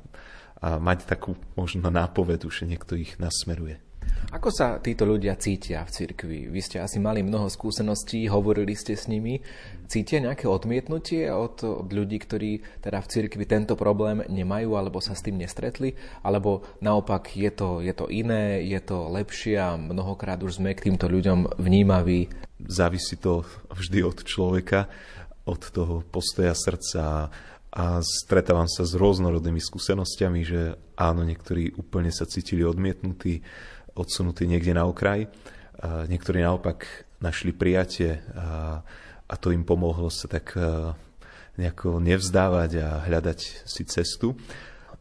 [0.63, 3.92] a mať takú možno nápovedu, že niekto ich nasmeruje.
[4.33, 6.39] Ako sa títo ľudia cítia v cirkvi?
[6.49, 9.45] Vy ste asi mali mnoho skúseností, hovorili ste s nimi.
[9.85, 15.13] Cítia nejaké odmietnutie od, od ľudí, ktorí teda v cirkvi tento problém nemajú alebo sa
[15.13, 15.93] s tým nestretli?
[16.25, 20.89] Alebo naopak je to, je to iné, je to lepšie a mnohokrát už sme k
[20.89, 22.33] týmto ľuďom vnímaví?
[22.57, 24.89] Závisí to vždy od človeka,
[25.45, 27.29] od toho postoja srdca
[27.73, 33.41] a stretávam sa s rôznorodnými skúsenostiami, že áno, niektorí úplne sa cítili odmietnutí,
[33.95, 35.29] odsunutí niekde na okraj.
[35.83, 38.81] Niektorí naopak našli prijatie a,
[39.27, 40.55] a to im pomohlo sa tak
[41.59, 44.33] nejako nevzdávať a hľadať si cestu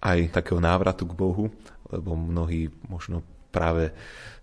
[0.02, 1.46] aj takého návratu k Bohu,
[1.88, 3.24] lebo mnohí možno
[3.54, 3.94] práve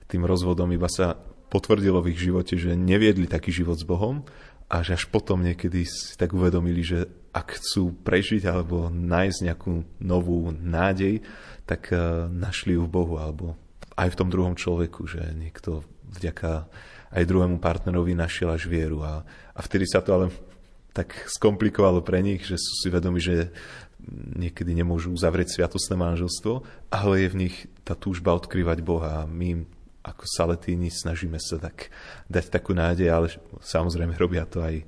[0.09, 4.25] tým rozvodom iba sa potvrdilo v ich živote, že neviedli taký život s Bohom
[4.69, 9.73] a že až potom niekedy si tak uvedomili, že ak chcú prežiť alebo nájsť nejakú
[10.01, 11.25] novú nádej,
[11.69, 11.93] tak
[12.33, 13.57] našli ju v Bohu alebo
[13.99, 15.83] aj v tom druhom človeku, že niekto
[16.15, 16.71] vďaka
[17.11, 19.03] aj druhému partnerovi našiel až vieru.
[19.03, 20.27] A, a vtedy sa to ale
[20.95, 23.51] tak skomplikovalo pre nich, že sú si vedomi, že
[24.39, 29.27] niekedy nemôžu uzavrieť sviatostné manželstvo, ale je v nich tá túžba odkrývať Boha.
[29.27, 29.67] My
[30.03, 31.93] ako Saletíni snažíme sa tak
[32.33, 33.29] dať takú nádej, ale
[33.61, 34.81] samozrejme robia to aj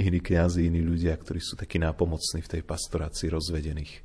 [0.00, 4.03] iní kňazi, iní ľudia, ktorí sú takí nápomocní v tej pastorácii rozvedených.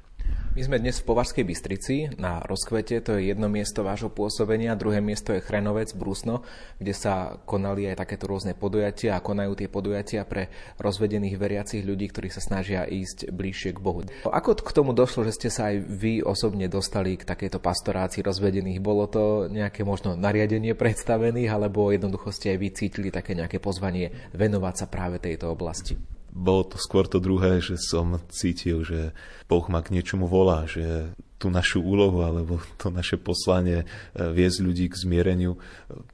[0.60, 5.00] My sme dnes v Považskej Bystrici na rozkvete, to je jedno miesto vášho pôsobenia, druhé
[5.00, 6.44] miesto je Chrenovec, Brusno,
[6.84, 10.52] kde sa konali aj takéto rôzne podujatia a konajú tie podujatia pre
[10.84, 14.04] rozvedených veriacich ľudí, ktorí sa snažia ísť bližšie k Bohu.
[14.28, 18.84] Ako k tomu došlo, že ste sa aj vy osobne dostali k takejto pastorácii rozvedených?
[18.84, 24.12] Bolo to nejaké možno nariadenie predstavených, alebo jednoducho ste aj vy cítili také nejaké pozvanie
[24.36, 26.19] venovať sa práve tejto oblasti?
[26.40, 29.12] Bolo to skôr to druhé, že som cítil, že
[29.52, 34.60] Boh ma k niečomu volá, že tú našu úlohu alebo to naše poslanie e, viesť
[34.64, 35.60] ľudí k zmiereniu,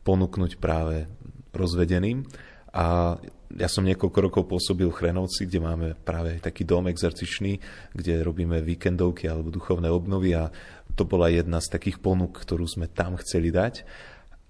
[0.02, 1.06] ponúknuť práve
[1.54, 2.26] rozvedeným.
[2.74, 3.16] A
[3.56, 7.62] ja som niekoľko rokov pôsobil v Chrenovci, kde máme práve taký dom exercičný,
[7.94, 10.52] kde robíme víkendovky alebo duchovné obnovy a
[10.98, 13.88] to bola jedna z takých ponúk, ktorú sme tam chceli dať.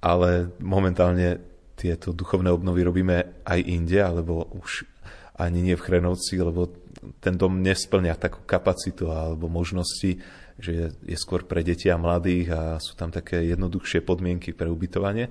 [0.02, 1.42] Ale momentálne
[1.76, 4.88] tieto duchovné obnovy robíme aj inde, alebo už
[5.36, 6.72] ani nie v Chrenovci, lebo
[7.20, 10.18] ten dom nesplňa takú kapacitu alebo možnosti,
[10.56, 10.72] že
[11.04, 15.28] je, skôr pre deti a mladých a sú tam také jednoduchšie podmienky pre ubytovanie.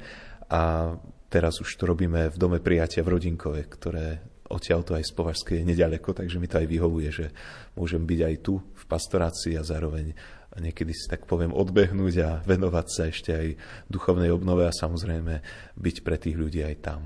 [0.53, 0.93] A
[1.33, 4.21] teraz už to robíme v dome prijatia v Rodinkove, ktoré
[4.53, 7.27] odtiaľ to aj z Považskej je nedaleko, takže mi to aj vyhovuje, že
[7.73, 10.13] môžem byť aj tu v pastorácii a zároveň
[10.61, 13.49] niekedy si tak poviem odbehnúť a venovať sa ešte aj
[13.89, 15.41] duchovnej obnove a samozrejme
[15.75, 17.01] byť pre tých ľudí aj tam.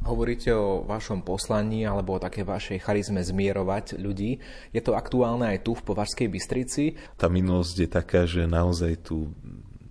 [0.00, 4.40] Hovoríte o vašom poslaní alebo o také vašej charizme zmierovať ľudí.
[4.72, 6.96] Je to aktuálne aj tu v Považskej Bystrici?
[7.20, 9.36] Tá minulosť je taká, že naozaj tu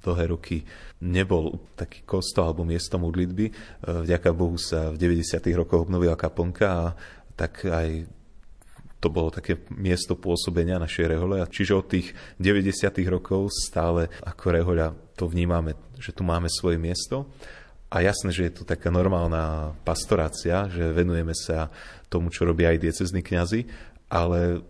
[0.01, 0.57] dlhé roky
[1.03, 3.45] nebol taký kostol alebo miesto modlitby.
[3.47, 3.53] E,
[3.85, 5.45] vďaka Bohu sa v 90.
[5.53, 6.85] rokoch obnovila kaplnka a
[7.37, 8.09] tak aj
[8.99, 11.39] to bolo také miesto pôsobenia našej rehole.
[11.47, 12.91] Čiže od tých 90.
[13.07, 17.31] rokov stále ako rehoľa to vnímame, že tu máme svoje miesto.
[17.89, 21.73] A jasné, že je to taká normálna pastorácia, že venujeme sa
[22.05, 23.65] tomu, čo robia aj diecezní kňazi,
[24.13, 24.61] ale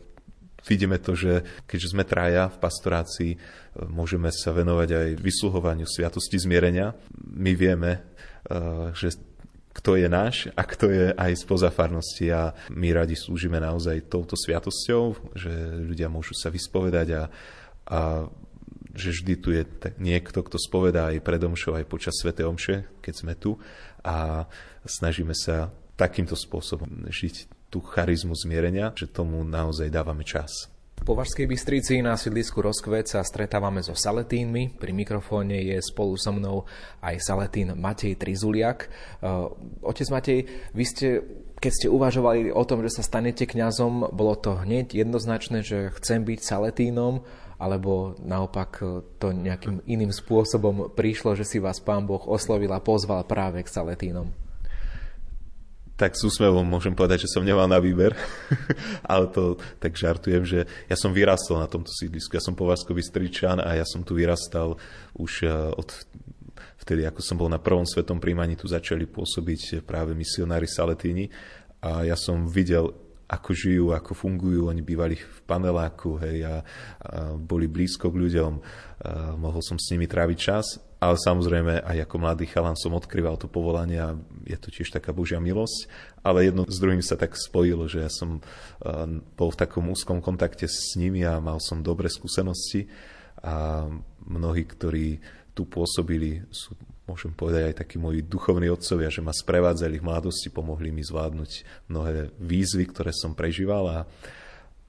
[0.63, 3.31] vidíme to, že keďže sme traja v pastorácii,
[3.91, 6.95] môžeme sa venovať aj vysluhovaniu sviatosti zmierenia.
[7.19, 7.91] My vieme,
[8.47, 9.19] eh, že
[9.69, 14.35] kto je náš a kto je aj spoza farnosti a my radi slúžime naozaj touto
[14.35, 15.51] sviatosťou, že
[15.87, 17.23] ľudia môžu sa vyspovedať a,
[17.87, 17.99] a
[18.99, 19.63] že vždy tu je
[19.97, 22.35] niekto, kto spovedá aj pred omšou, aj počas Sv.
[22.35, 23.55] Omše, keď sme tu
[24.03, 24.45] a
[24.83, 30.67] snažíme sa takýmto spôsobom žiť tú charizmu zmierenia, že tomu naozaj dávame čas.
[30.99, 34.75] V Považskej Bystrici na sídlisku Rozkvet sa stretávame so Saletínmi.
[34.75, 36.67] Pri mikrofóne je spolu so mnou
[36.99, 38.91] aj Saletín Matej Trizuliak.
[39.23, 39.47] Uh,
[39.79, 40.39] otec Matej,
[40.75, 41.07] vy ste,
[41.55, 46.27] keď ste uvažovali o tom, že sa stanete kňazom, bolo to hneď jednoznačné, že chcem
[46.27, 47.23] byť Saletínom
[47.59, 48.83] alebo naopak e,
[49.19, 53.69] to nejakým iným spôsobom prišlo, že si vás Pán Boh oslovil a pozval práve k
[53.69, 54.31] Saletínom?
[55.99, 58.15] tak s úsmevom môžem povedať, že som nemal na výber,
[59.11, 62.39] ale to tak žartujem, že ja som vyrastol na tomto sídlisku.
[62.39, 64.79] Ja som považskový stričan a ja som tu vyrastal
[65.19, 65.91] už eh, od
[66.79, 71.27] vtedy, ako som bol na prvom svetom príjmaní, tu začali pôsobiť práve misionári Saletíni
[71.83, 72.95] a ja som videl
[73.29, 74.73] ako žijú, ako fungujú.
[74.73, 78.53] Oni bývali v paneláku hej, a, a boli blízko k ľuďom.
[78.57, 83.37] A mohol som s nimi tráviť čas, ale samozrejme aj ako mladý chalan som odkryval
[83.37, 84.17] to povolanie a
[84.49, 85.85] je to tiež taká Božia milosť.
[86.25, 88.41] Ale jedno s druhým sa tak spojilo, že ja som
[89.37, 92.89] bol v takom úzkom kontakte s nimi a mal som dobré skúsenosti
[93.39, 93.87] a
[94.25, 95.21] mnohí, ktorí
[95.55, 96.75] tu pôsobili, sú
[97.09, 101.51] môžem povedať aj takí moji duchovní otcovia, že ma sprevádzali v mladosti, pomohli mi zvládnuť
[101.89, 103.99] mnohé výzvy, ktoré som prežíval a,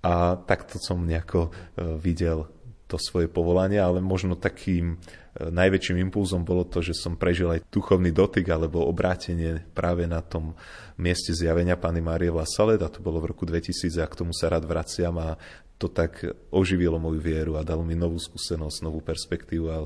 [0.05, 1.51] a takto som nejako e,
[1.97, 2.53] videl
[2.91, 7.65] to svoje povolanie, ale možno takým e, najväčším impulzom bolo to, že som prežil aj
[7.71, 10.59] duchovný dotyk alebo obrátenie práve na tom
[10.99, 14.35] mieste zjavenia Pany Márie v Lasalet a to bolo v roku 2000 a k tomu
[14.35, 15.39] sa rád vraciam a
[15.81, 16.21] to tak
[16.53, 19.79] oživilo moju vieru a dalo mi novú skúsenosť, novú perspektívu a,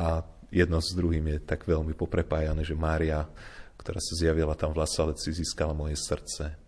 [0.00, 0.08] a
[0.50, 3.26] jedno s druhým je tak veľmi poprepájané, že Mária,
[3.78, 6.58] ktorá sa zjavila tam v Lasaleci, získala moje srdce.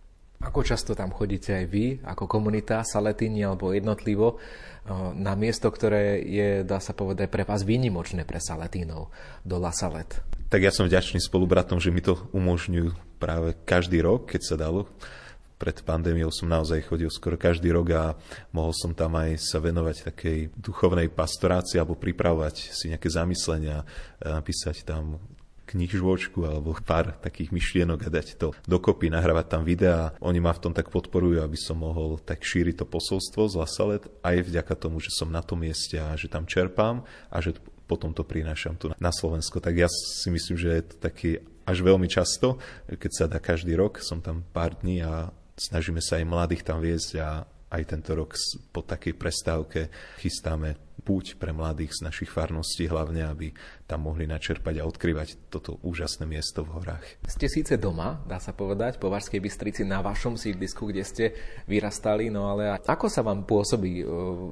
[0.43, 6.19] Ako často tam chodíte aj vy, ako komunita Saletini alebo jednotlivo, eh, na miesto, ktoré
[6.19, 9.07] je, dá sa povedať, pre vás výnimočné pre Saletínov,
[9.47, 10.19] do La Salet?
[10.51, 14.91] Tak ja som vďačný spolubratom, že mi to umožňujú práve každý rok, keď sa dalo
[15.63, 18.03] pred pandémiou som naozaj chodil skoro každý rok a
[18.51, 23.87] mohol som tam aj sa venovať takej duchovnej pastorácii alebo pripravovať si nejaké zamyslenia,
[24.19, 25.23] napísať tam
[25.63, 30.11] knižôčku alebo pár takých myšlienok a dať to dokopy, nahrávať tam videá.
[30.19, 34.03] Oni ma v tom tak podporujú, aby som mohol tak šíriť to posolstvo z Lasalet
[34.19, 37.55] aj vďaka tomu, že som na tom mieste a že tam čerpám a že
[37.87, 39.63] potom to prinášam tu na Slovensko.
[39.63, 42.59] Tak ja si myslím, že je to taký až veľmi často,
[42.91, 46.81] keď sa dá každý rok, som tam pár dní a snažíme sa aj mladých tam
[46.81, 48.37] viesť a aj tento rok
[48.69, 49.89] po takej prestávke
[50.21, 53.51] chystáme púť pre mladých z našich farností, hlavne aby
[53.89, 57.05] tam mohli načerpať a odkrývať toto úžasné miesto v horách.
[57.27, 61.25] Ste síce doma, dá sa povedať, po Varskej Bystrici na vašom sídlisku, kde ste
[61.67, 64.05] vyrastali, no ale ako sa vám pôsobí e,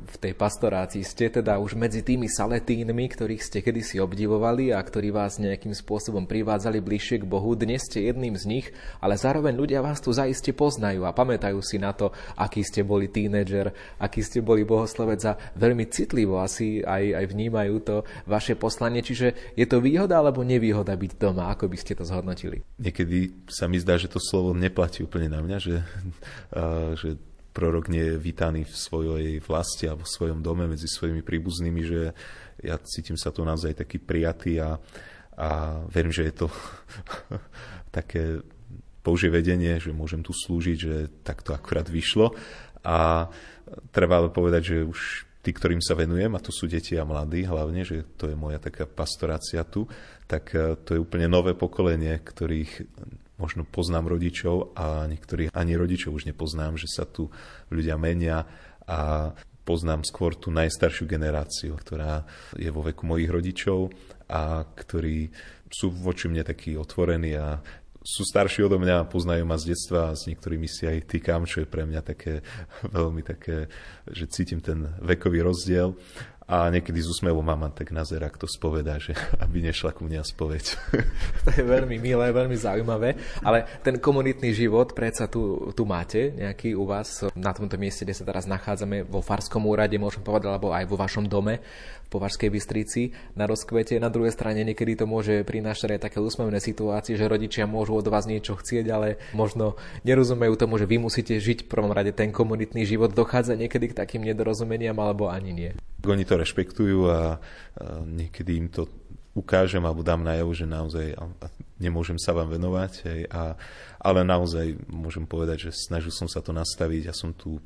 [0.03, 1.01] v tej pastorácii?
[1.01, 6.27] Ste teda už medzi tými saletínmi, ktorých ste kedysi obdivovali a ktorí vás nejakým spôsobom
[6.27, 7.55] privádzali bližšie k Bohu.
[7.55, 8.67] Dnes ste jedným z nich,
[8.99, 13.07] ale zároveň ľudia vás tu zaiste poznajú a pamätajú si na to, aký ste boli
[13.07, 17.95] tínedžer, aký ste boli bohoslovec a veľmi citlivo asi aj, aj vnímajú to
[18.29, 19.03] vaše poslanie.
[19.03, 21.51] Čiže je to výhoda alebo nevýhoda byť doma?
[21.51, 22.63] Ako by ste to zhodnotili?
[22.79, 25.75] Niekedy sa mi zdá, že to slovo neplatí úplne na mňa, že,
[26.55, 27.19] uh, že
[27.51, 32.01] prorok nie je vítaný v svojej vlasti alebo v svojom dome medzi svojimi príbuznými, že
[32.63, 34.79] ja cítim sa tu naozaj taký prijatý a,
[35.35, 35.49] a
[35.91, 36.47] verím, že je to
[37.97, 38.39] také
[39.01, 42.37] Božie vedenie, že môžem tu slúžiť, že takto akurát vyšlo.
[42.85, 43.27] A
[43.89, 44.99] treba ale povedať, že už
[45.41, 48.61] tí, ktorým sa venujem, a to sú deti a mladí hlavne, že to je moja
[48.61, 49.89] taká pastorácia tu,
[50.29, 52.85] tak e, to je úplne nové pokolenie, ktorých
[53.41, 57.33] možno poznám rodičov a niektorých ani rodičov už nepoznám, že sa tu
[57.73, 58.45] ľudia menia
[58.85, 59.33] a
[59.65, 62.21] poznám skôr tú najstaršiu generáciu, ktorá
[62.53, 63.89] je vo veku mojich rodičov
[64.29, 65.33] a ktorí
[65.71, 67.57] sú voči mne takí otvorení a
[68.01, 71.61] sú starší odo mňa, poznajú ma z detstva a s niektorými si aj týkam, čo
[71.61, 72.41] je pre mňa také
[72.97, 73.69] veľmi také,
[74.09, 75.93] že cítim ten vekový rozdiel
[76.51, 80.65] a niekedy z úsmevom mama tak nazera, kto spovedá, že aby nešla ku mňa spoveď.
[81.41, 86.77] To je veľmi milé, veľmi zaujímavé, ale ten komunitný život predsa tu, tu máte nejaký
[86.77, 90.69] u vás na tomto mieste, kde sa teraz nachádzame vo Farskom úrade, môžem povedať, alebo
[90.69, 91.63] aj vo vašom dome
[92.05, 93.97] v Považskej Bystrici na rozkvete.
[93.97, 98.05] Na druhej strane niekedy to môže prinášať aj také úsmevné situácie, že rodičia môžu od
[98.05, 102.29] vás niečo chcieť, ale možno nerozumejú tomu, že vy musíte žiť v prvom rade ten
[102.29, 103.15] komunitný život.
[103.15, 105.71] Dochádza niekedy k takým nedorozumeniam alebo ani nie.
[106.01, 107.37] Oni to rešpektujú a,
[108.05, 108.89] niekedy im to
[109.31, 111.15] ukážem alebo dám najavo, že naozaj
[111.79, 112.91] nemôžem sa vám venovať.
[113.07, 113.55] Hej, a,
[114.01, 117.09] ale naozaj môžem povedať, že snažil som sa to nastaviť.
[117.09, 117.61] Ja som tu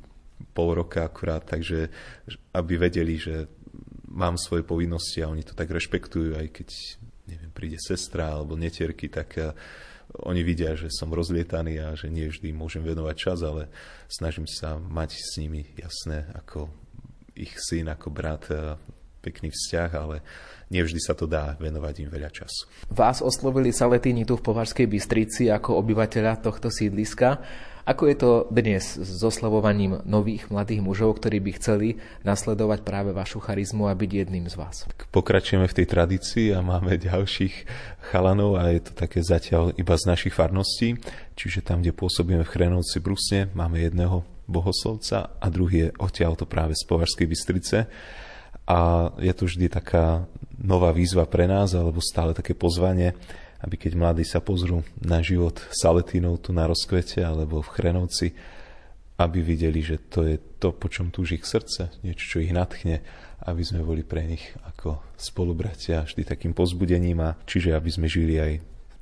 [0.52, 1.88] pol roka akurát, takže
[2.52, 3.48] aby vedeli, že
[4.12, 6.68] mám svoje povinnosti a oni to tak rešpektujú, aj keď
[7.26, 9.50] neviem, príde sestra alebo netierky, tak uh,
[10.24, 13.68] oni vidia, že som rozlietaný a že nie vždy môžem venovať čas, ale
[14.08, 16.70] snažím sa mať s nimi jasné ako
[17.36, 18.48] ich syn, ako brat,
[19.20, 20.22] pekný vzťah, ale
[20.70, 22.70] nevždy sa to dá venovať im veľa času.
[22.90, 27.42] Vás oslovili Saletíni tu v Považskej Bystrici ako obyvateľa tohto sídliska.
[27.86, 31.88] Ako je to dnes s oslavovaním nových mladých mužov, ktorí by chceli
[32.26, 34.90] nasledovať práve vašu charizmu a byť jedným z vás?
[35.14, 37.54] Pokračujeme v tej tradícii a máme ďalších
[38.10, 40.98] chalanov a je to také zatiaľ iba z našich farností.
[41.38, 46.46] Čiže tam, kde pôsobíme v Chrenovci Brusne, máme jedného bohoslovca a druhý je odtiaľ to
[46.46, 47.78] práve z Považskej Bystrice.
[48.66, 50.26] A je to vždy taká
[50.58, 53.14] nová výzva pre nás, alebo stále také pozvanie,
[53.62, 58.26] aby keď mladí sa pozrú na život Saletínov tu na rozkvete alebo v Chrenovci,
[59.16, 63.00] aby videli, že to je to, po čom túži ich srdce, niečo, čo ich natchne,
[63.48, 68.36] aby sme boli pre nich ako spolubratia vždy takým pozbudením a čiže aby sme žili
[68.36, 68.52] aj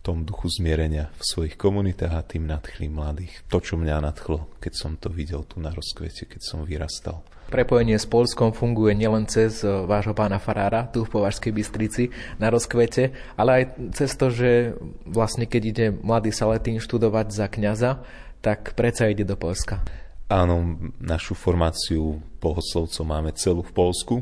[0.05, 3.41] tom duchu zmierenia v svojich komunitách a tým nadchli mladých.
[3.49, 7.25] To, čo mňa nadchlo, keď som to videl tu na rozkvete, keď som vyrastal.
[7.49, 12.53] Prepojenie s Polskom funguje nielen cez eh, vášho pána Farára tu v Považskej Bystrici na
[12.53, 13.65] rozkvete, ale aj
[13.97, 14.77] cez to, že
[15.09, 17.91] vlastne keď ide mladý Saletín študovať za kňaza,
[18.45, 19.81] tak predsa ide do Polska.
[20.29, 24.15] Áno, našu formáciu bohoslovcov máme celú v Polsku,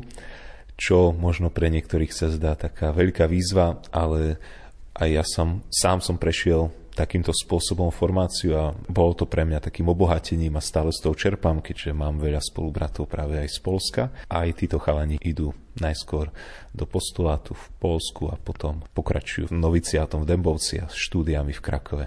[0.75, 4.35] čo možno pre niektorých sa zdá taká veľká výzva, ale
[4.93, 9.89] aj ja som, sám som prešiel takýmto spôsobom formáciu a bolo to pre mňa takým
[9.89, 14.03] obohatením a stále z toho čerpám, keďže mám veľa spolubratov práve aj z Polska.
[14.29, 16.29] A aj títo chalani idú najskôr
[16.69, 22.05] do postulátu v Polsku a potom pokračujú noviciátom v Dembovci a štúdiami v Krakove.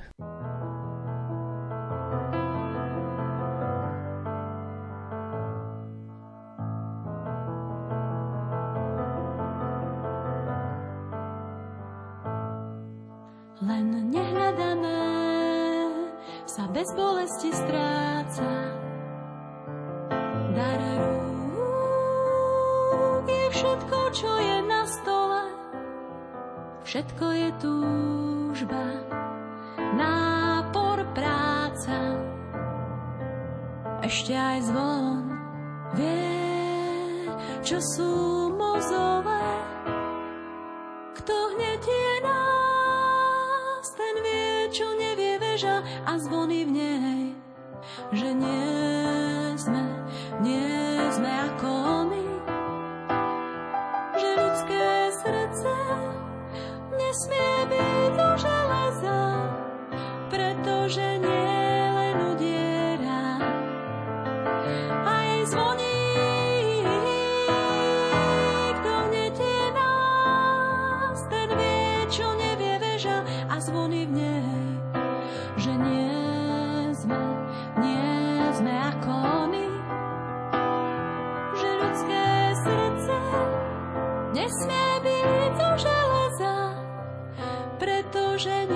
[88.36, 88.75] Pretože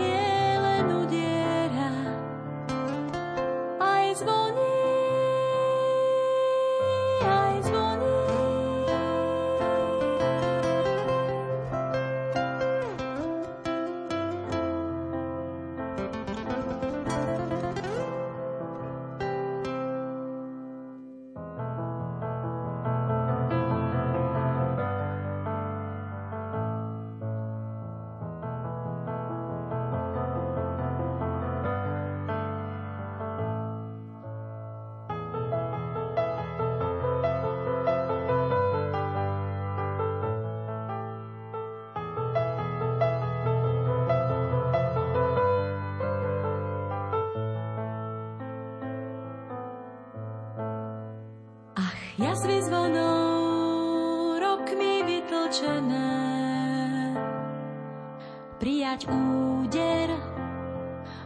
[59.00, 60.08] Prijať úder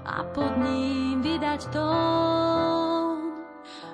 [0.07, 3.35] a pod ním vydať tón.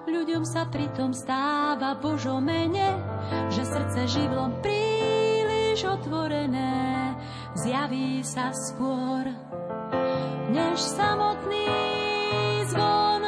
[0.04, 2.98] Ľuďom sa pritom stáva Božo mene
[3.52, 7.16] Že srdce živlom príliš otvorené
[7.56, 9.32] Zjaví sa skôr.
[10.52, 11.68] Než samotný
[12.68, 13.24] zvon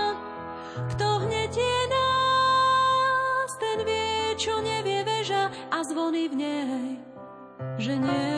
[5.82, 6.86] zvony v nej,
[7.76, 8.31] že nie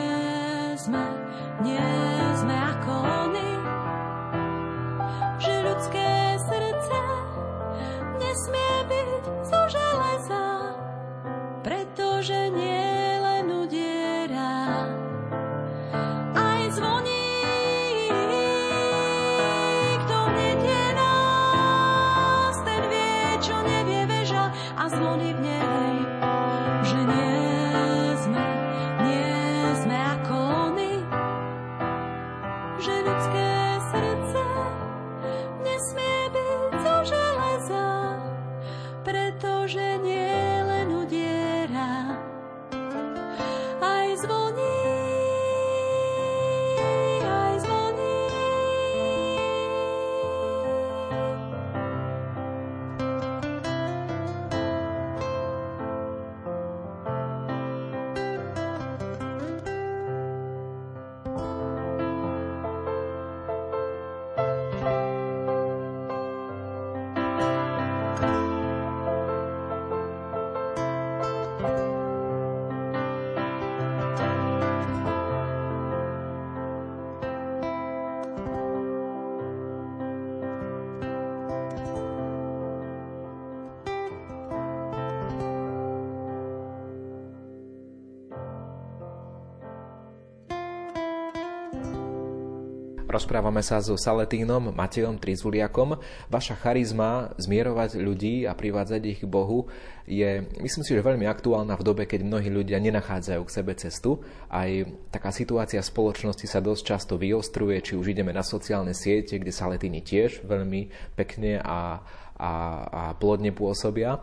[93.15, 95.95] Rozprávame sa so Saletínom, Matejom Trizuliakom.
[96.27, 99.71] Vaša charizma zmierovať ľudí a privádzať ich k Bohu
[100.03, 104.19] je, myslím si, že veľmi aktuálna v dobe, keď mnohí ľudia nenachádzajú k sebe cestu.
[104.51, 104.67] Aj
[105.15, 109.55] taká situácia v spoločnosti sa dosť často vyostruje, či už ideme na sociálne siete, kde
[109.55, 112.03] Saletíni tiež veľmi pekne a,
[112.35, 112.51] a,
[112.83, 114.19] a plodne pôsobia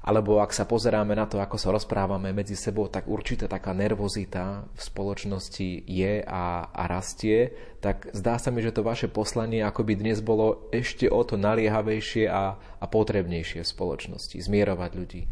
[0.00, 4.64] alebo ak sa pozeráme na to, ako sa rozprávame medzi sebou, tak určite taká nervozita
[4.72, 7.52] v spoločnosti je a, a rastie,
[7.84, 12.32] tak zdá sa mi, že to vaše poslanie akoby dnes bolo ešte o to naliehavejšie
[12.32, 15.22] a, a potrebnejšie v spoločnosti, zmierovať ľudí.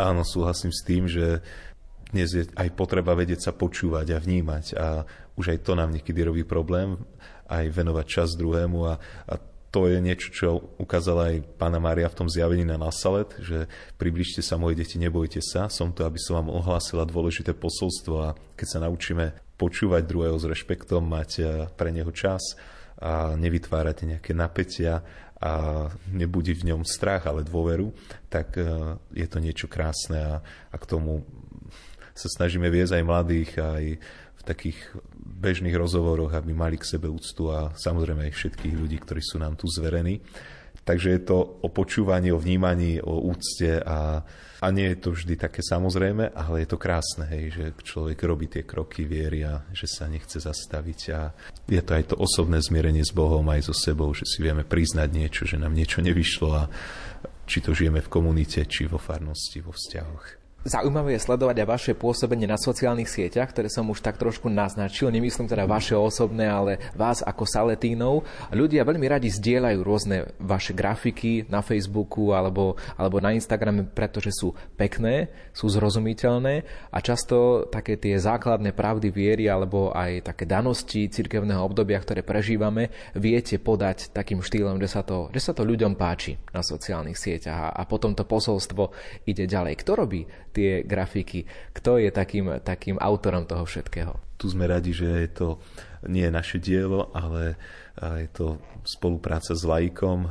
[0.00, 1.44] Áno, súhlasím s tým, že
[2.08, 5.04] dnes je aj potreba vedieť sa počúvať a vnímať a
[5.36, 6.96] už aj to nám niekedy robí problém,
[7.52, 8.96] aj venovať čas druhému a,
[9.28, 9.34] a
[9.78, 10.48] to je niečo, čo
[10.82, 15.38] ukázala aj pána Mária v tom zjavení na Nasalet, že približte sa, moje deti, nebojte
[15.38, 20.34] sa, som to, aby som vám ohlásila dôležité posolstvo a keď sa naučíme počúvať druhého
[20.34, 21.46] s rešpektom, mať eh,
[21.78, 22.58] pre neho čas
[22.98, 25.06] a nevytvárať nejaké napätia
[25.38, 27.94] a nebudiť v ňom strach, ale dôveru,
[28.26, 30.34] tak eh, je to niečo krásne a,
[30.74, 31.22] a k tomu
[32.18, 34.78] sa snažíme viesť aj mladých, aj v takých
[35.38, 39.54] bežných rozhovoroch, aby mali k sebe úctu a samozrejme aj všetkých ľudí, ktorí sú nám
[39.54, 40.18] tu zverení.
[40.82, 44.24] Takže je to o počúvaní, o vnímaní, o úcte a,
[44.58, 48.48] a nie je to vždy také samozrejme, ale je to krásne, hej, že človek robí
[48.48, 51.20] tie kroky viery a že sa nechce zastaviť a
[51.68, 55.08] je to aj to osobné zmierenie s Bohom aj so sebou, že si vieme priznať
[55.12, 56.72] niečo, že nám niečo nevyšlo a
[57.44, 60.37] či to žijeme v komunite, či vo farnosti, vo vzťahoch.
[60.66, 65.06] Zaujímavé je sledovať aj vaše pôsobenie na sociálnych sieťach, ktoré som už tak trošku naznačil.
[65.06, 68.26] Nemyslím teda vaše osobné, ale vás ako Saletínov.
[68.50, 74.50] Ľudia veľmi radi zdieľajú rôzne vaše grafiky na Facebooku alebo, alebo na Instagrame, pretože sú
[74.74, 81.62] pekné, sú zrozumiteľné a často také tie základné pravdy viery alebo aj také danosti cirkevného
[81.62, 86.34] obdobia, ktoré prežívame, viete podať takým štýlom, že sa to, že sa to ľuďom páči
[86.50, 88.90] na sociálnych sieťach a, a potom to posolstvo
[89.22, 89.78] ide ďalej.
[89.86, 90.26] Kto robí
[90.58, 91.46] tie grafiky.
[91.70, 94.18] Kto je takým, takým autorom toho všetkého?
[94.34, 95.48] Tu sme radi, že je to
[96.10, 97.58] nie je naše dielo, ale
[97.98, 100.28] je to spolupráca s laikom, e,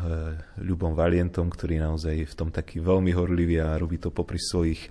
[0.64, 4.88] Ľubom Valientom, ktorý naozaj je v tom taký veľmi horlivý a robí to popri svojich
[4.88, 4.90] e,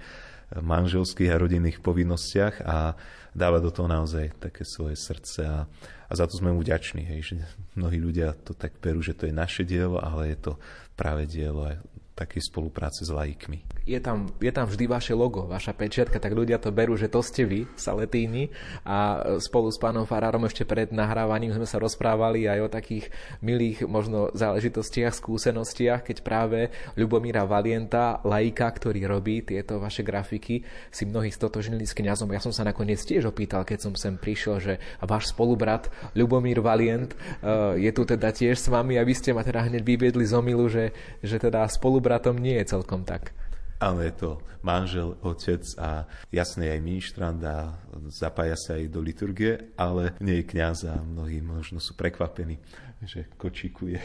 [0.60, 2.92] manželských a rodinných povinnostiach a
[3.32, 5.64] dáva do toho naozaj také svoje srdce a,
[6.08, 7.34] a za to sme mu vďační, hej, že
[7.72, 10.52] mnohí ľudia to tak berú, že to je naše dielo, ale je to
[10.92, 11.80] práve dielo aj
[12.16, 16.58] takej spolupráce s laikmi je tam, je tam vždy vaše logo, vaša pečiatka, tak ľudia
[16.58, 18.50] to berú, že to ste vy, Saletíni.
[18.82, 23.86] A spolu s pánom Farárom ešte pred nahrávaním sme sa rozprávali aj o takých milých
[23.86, 31.30] možno záležitostiach, skúsenostiach, keď práve Ľubomíra Valienta, laika, ktorý robí tieto vaše grafiky, si mnohí
[31.30, 32.34] stotožnili s kňazom.
[32.34, 37.14] Ja som sa nakoniec tiež opýtal, keď som sem prišiel, že váš spolubrat Ľubomír Valient
[37.14, 40.34] eh, je tu teda tiež s vami a vy ste ma teda hneď vyviedli z
[40.34, 40.90] omilu, že,
[41.22, 41.62] že teda
[42.06, 43.34] spolubratom nie je celkom tak.
[43.82, 47.74] Áno, je to manžel, otec a jasne aj ministrant a
[48.14, 52.62] zapája sa aj do liturgie, ale nie je kniaz a mnohí možno sú prekvapení,
[53.02, 53.98] že kočíkuje.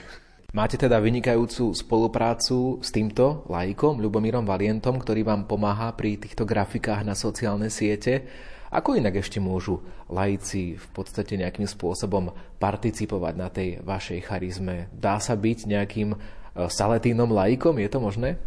[0.58, 7.06] Máte teda vynikajúcu spoluprácu s týmto laikom, Ľubomírom Valientom, ktorý vám pomáha pri týchto grafikách
[7.06, 8.26] na sociálne siete.
[8.74, 14.90] Ako inak ešte môžu laici v podstate nejakým spôsobom participovať na tej vašej charizme?
[14.90, 17.78] Dá sa byť nejakým eh, saletínom laikom?
[17.80, 18.38] Je to možné?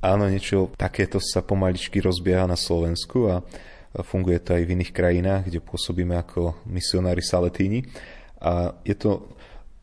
[0.00, 3.44] Áno, niečo takéto sa pomaličky rozbieha na Slovensku a
[4.00, 7.84] funguje to aj v iných krajinách, kde pôsobíme ako misionári Saletíni.
[8.40, 9.36] A je to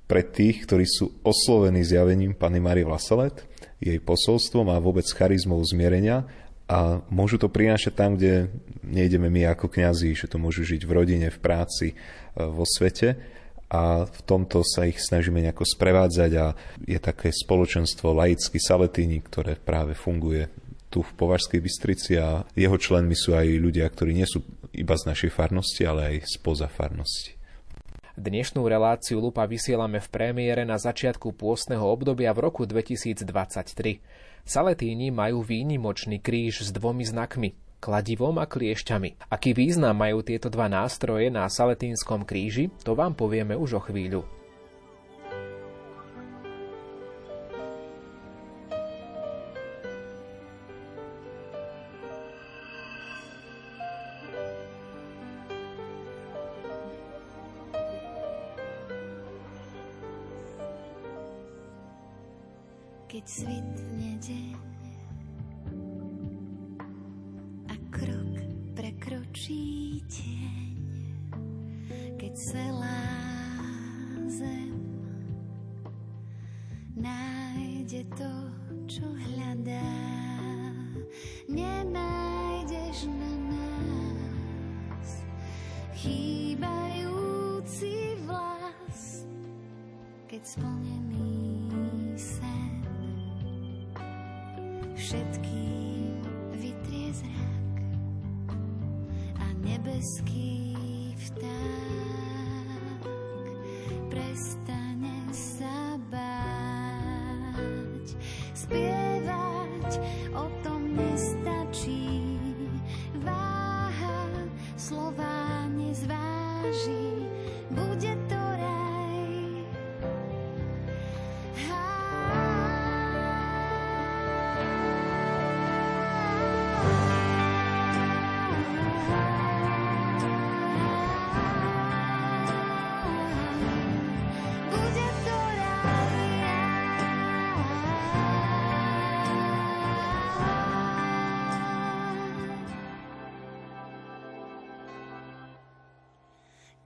[0.09, 3.45] pre tých, ktorí sú oslovení zjavením Pany Marie Vlasalet,
[3.78, 6.26] jej posolstvom a vôbec charizmou zmierenia
[6.65, 8.49] a môžu to prinášať tam, kde
[8.82, 11.93] nejdeme my ako kňazi, že to môžu žiť v rodine, v práci,
[12.34, 13.36] vo svete
[13.68, 16.55] a v tomto sa ich snažíme nejako sprevádzať a
[16.88, 20.47] je také spoločenstvo laicky Saletini, ktoré práve funguje
[20.88, 24.39] tu v Považskej Bystrici a jeho členmi sú aj ľudia, ktorí nie sú
[24.72, 27.36] iba z našej farnosti, ale aj spoza farnosti.
[28.18, 33.28] Dnešnú reláciu Lupa vysielame v premiére na začiatku pôstneho obdobia v roku 2023.
[34.47, 39.32] Saletíni majú výnimočný kríž s dvomi znakmi kladivom a kliešťami.
[39.32, 44.36] Aký význam majú tieto dva nástroje na Saletínskom kríži, to vám povieme už o chvíľu.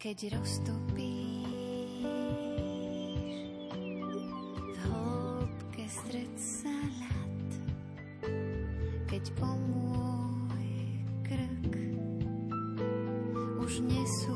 [0.01, 1.45] keď roztopí
[4.65, 7.49] v hĺbke stred sa ľad,
[9.05, 10.69] keď o môj
[11.21, 11.73] krk
[13.61, 14.30] už nesú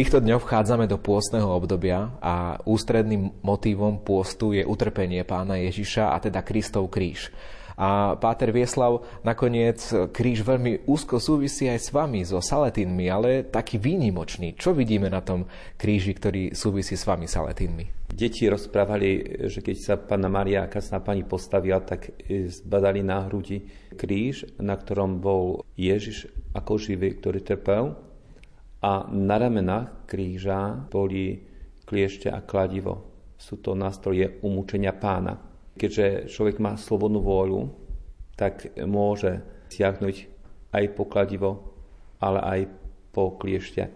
[0.00, 6.24] týchto dňoch vchádzame do pôstneho obdobia a ústredným motívom pôstu je utrpenie pána Ježiša a
[6.24, 7.28] teda Kristov kríž.
[7.76, 9.76] A Páter Vieslav, nakoniec
[10.08, 14.56] kríž veľmi úzko súvisí aj s vami, so Saletínmi, ale taký výnimočný.
[14.56, 15.44] Čo vidíme na tom
[15.76, 18.08] kríži, ktorý súvisí s vami, Saletínmi?
[18.08, 23.68] Deti rozprávali, že keď sa pána Maria Kasná pani postavila, tak zbadali na hrudi
[24.00, 26.24] kríž, na ktorom bol Ježiš
[26.56, 28.08] ako živý, ktorý trpel.
[28.80, 31.44] A na ramenách kríža boli
[31.84, 33.08] kliešte a kladivo.
[33.36, 35.50] Sú to nástroje umúčenia pána
[35.80, 37.72] keďže človek má slobodnú vôľu,
[38.36, 39.40] tak môže
[39.72, 40.28] siahnuť
[40.76, 41.72] aj po kladivo,
[42.20, 42.60] ale aj
[43.16, 43.88] po kliešte.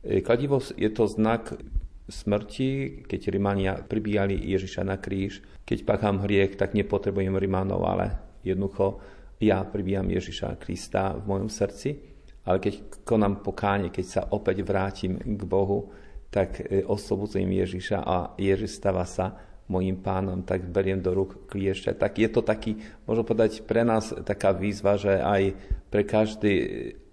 [0.00, 1.60] E, kladivo je to znak
[2.08, 5.44] smrti, keď Rimania pribíjali Ježiša na kríž.
[5.68, 8.98] Keď pakám hriech, tak nepotrebujem Rimanov, ale jednoducho
[9.44, 12.09] ja pribíjam Ježiša Krista v mojom srdci.
[12.44, 15.92] Ale keď konám pokánie, keď sa opäť vrátim k Bohu,
[16.32, 19.36] tak e, oslobodzujem Ježiša a Ježiš stáva sa
[19.70, 21.94] mojim pánom, tak beriem do rúk kliešťa.
[21.94, 25.54] Tak je to taký, môžem povedať, pre nás taká výzva, že aj
[25.90, 26.54] pre každý,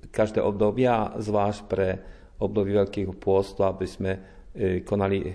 [0.09, 0.89] každé obdobie,
[1.21, 2.01] zvlášť pre
[2.41, 4.11] obdobie Veľkého pôstu, aby sme
[4.53, 5.33] e, konali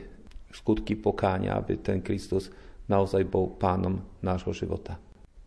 [0.51, 2.51] skutky pokáňa, aby ten Kristus
[2.91, 4.99] naozaj bol pánom nášho života.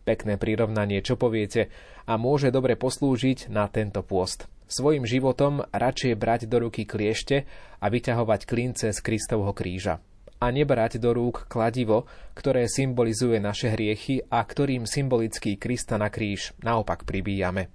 [0.06, 1.68] Pekné prirovnanie, čo poviete,
[2.06, 4.46] a môže dobre poslúžiť na tento pôst.
[4.66, 7.46] Svojim životom radšej brať do ruky kliešte
[7.78, 10.02] a vyťahovať klince z Kristovho kríža
[10.36, 12.04] a nebrať do rúk kladivo,
[12.36, 17.72] ktoré symbolizuje naše hriechy a ktorým symbolický Krista na kríž naopak pribíjame.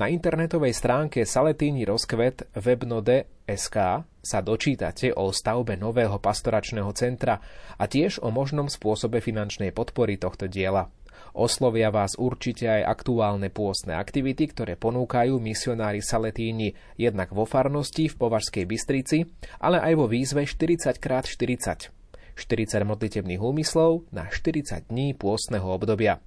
[0.00, 3.76] Na internetovej stránke Saletíni rozkvet webnode.sk
[4.24, 7.36] sa dočítate o stavbe nového pastoračného centra
[7.76, 10.88] a tiež o možnom spôsobe finančnej podpory tohto diela.
[11.34, 18.18] Oslovia vás určite aj aktuálne pôstne aktivity, ktoré ponúkajú misionári Saletíni jednak vo farnosti v
[18.18, 19.24] Považskej Bystrici,
[19.62, 21.94] ale aj vo výzve 40x40.
[22.38, 26.22] 40 modlitebných úmyslov na 40 dní pôstneho obdobia.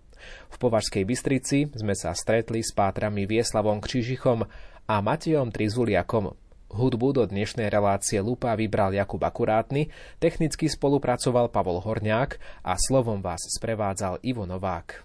[0.52, 4.46] V Považskej Bystrici sme sa stretli s pátrami Vieslavom Křižichom
[4.86, 6.41] a Matejom Trizuliakom.
[6.72, 9.92] Hudbu do dnešnej relácie Lupa vybral Jakub Akurátny,
[10.24, 15.04] technicky spolupracoval Pavol Horňák a slovom vás sprevádzal Ivo Novák.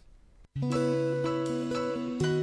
[0.62, 2.35] každý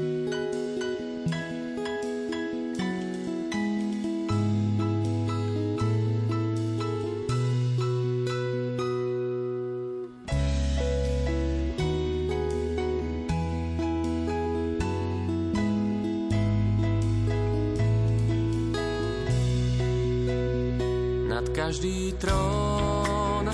[22.23, 23.51] trón,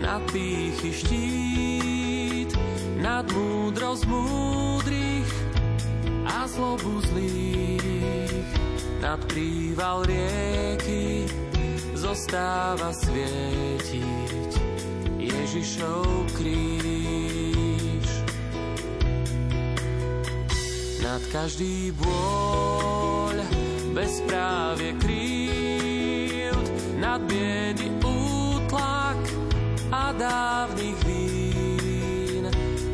[0.00, 2.50] nad pýchy štít,
[2.96, 5.28] nad múdrosť múdrych
[6.24, 8.48] a zlobu zlých,
[9.04, 11.28] nad príval rieky
[11.92, 14.52] zostáva svietiť
[15.20, 16.08] Ježišov
[16.40, 18.08] kríž.
[21.04, 23.36] Nad každý bôľ
[23.92, 25.60] bezprávie kríž
[27.00, 27.89] nad biedy
[30.14, 32.44] dávnych vín.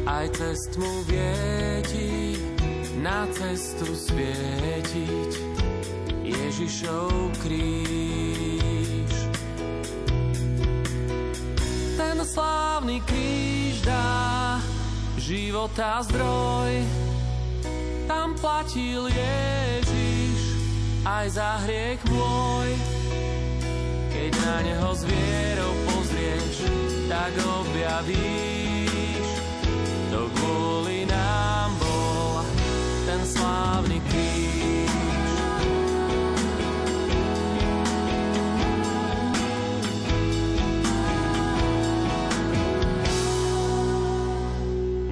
[0.07, 2.39] Aj cest mu vieti
[3.03, 5.33] na cestu svietiť
[6.23, 7.11] Ježišov
[7.43, 9.14] kríž.
[11.97, 14.59] Ten slávny kríž dá
[15.19, 16.83] života zdroj,
[18.07, 20.39] tam platil Ježiš
[21.07, 22.97] aj za hriech môj
[24.17, 26.57] keď na neho s vierou pozrieš,
[27.09, 29.26] tak objavíš,
[30.11, 32.42] to kvôli nám bol
[33.07, 34.94] ten slávny kríž.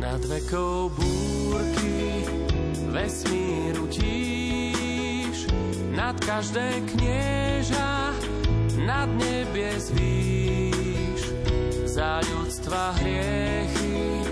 [0.02, 2.26] Nad vekou búrky
[2.90, 5.46] vesmíru tíš,
[5.94, 8.14] nad každé knieža
[8.84, 10.43] nad nebies výš,
[11.94, 14.26] za ľudstva hriechy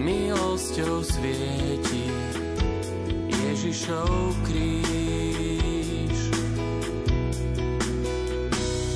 [0.00, 2.08] milosťou svieti
[3.28, 6.16] Ježišov kríž.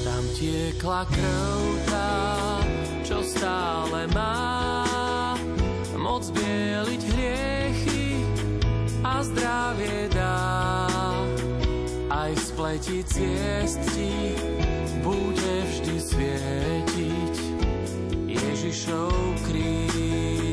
[0.09, 1.61] Tam tiekla krv
[1.93, 2.17] tá,
[3.05, 4.89] čo stále má
[6.01, 8.25] moc bieliť hriechy
[9.05, 10.89] a zdravie dá
[12.09, 14.33] aj v spleti ti
[15.05, 16.88] bude vždy svietiť
[18.69, 20.48] Ježišov kríž.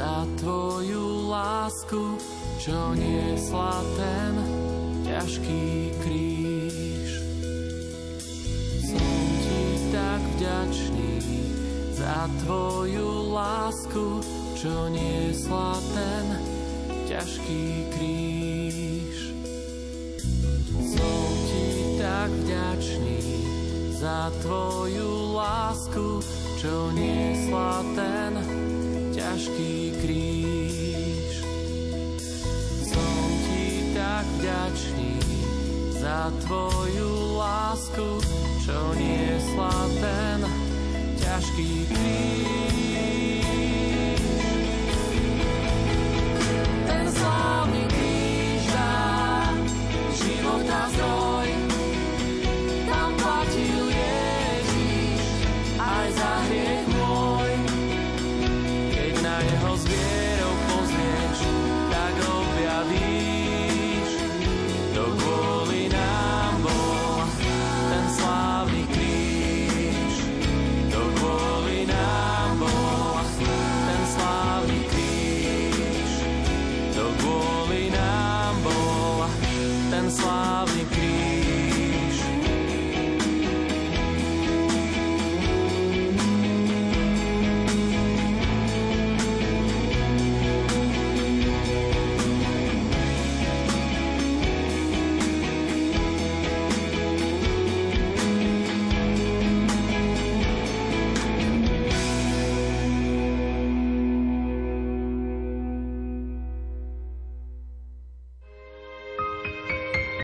[0.00, 2.16] Za tvoju lásku,
[2.56, 4.32] čo niesla ten
[5.04, 7.20] ťažký kríž.
[8.80, 9.12] Som
[9.44, 9.60] ti
[9.92, 11.14] tak vďačný
[11.92, 14.24] za tvoju lásku,
[14.56, 16.26] čo niesla ten
[17.04, 19.36] ťažký kríž.
[20.96, 21.66] Som ti
[22.00, 23.20] tak vďačný
[24.00, 26.24] za tvoju lásku,
[26.56, 28.59] čo niesla ten ťažký kríž.
[32.86, 35.14] Som ti tak vďačný
[35.98, 38.22] za tvoju lásku,
[38.62, 40.38] čo niesla ten
[41.18, 43.39] ťažký kríž.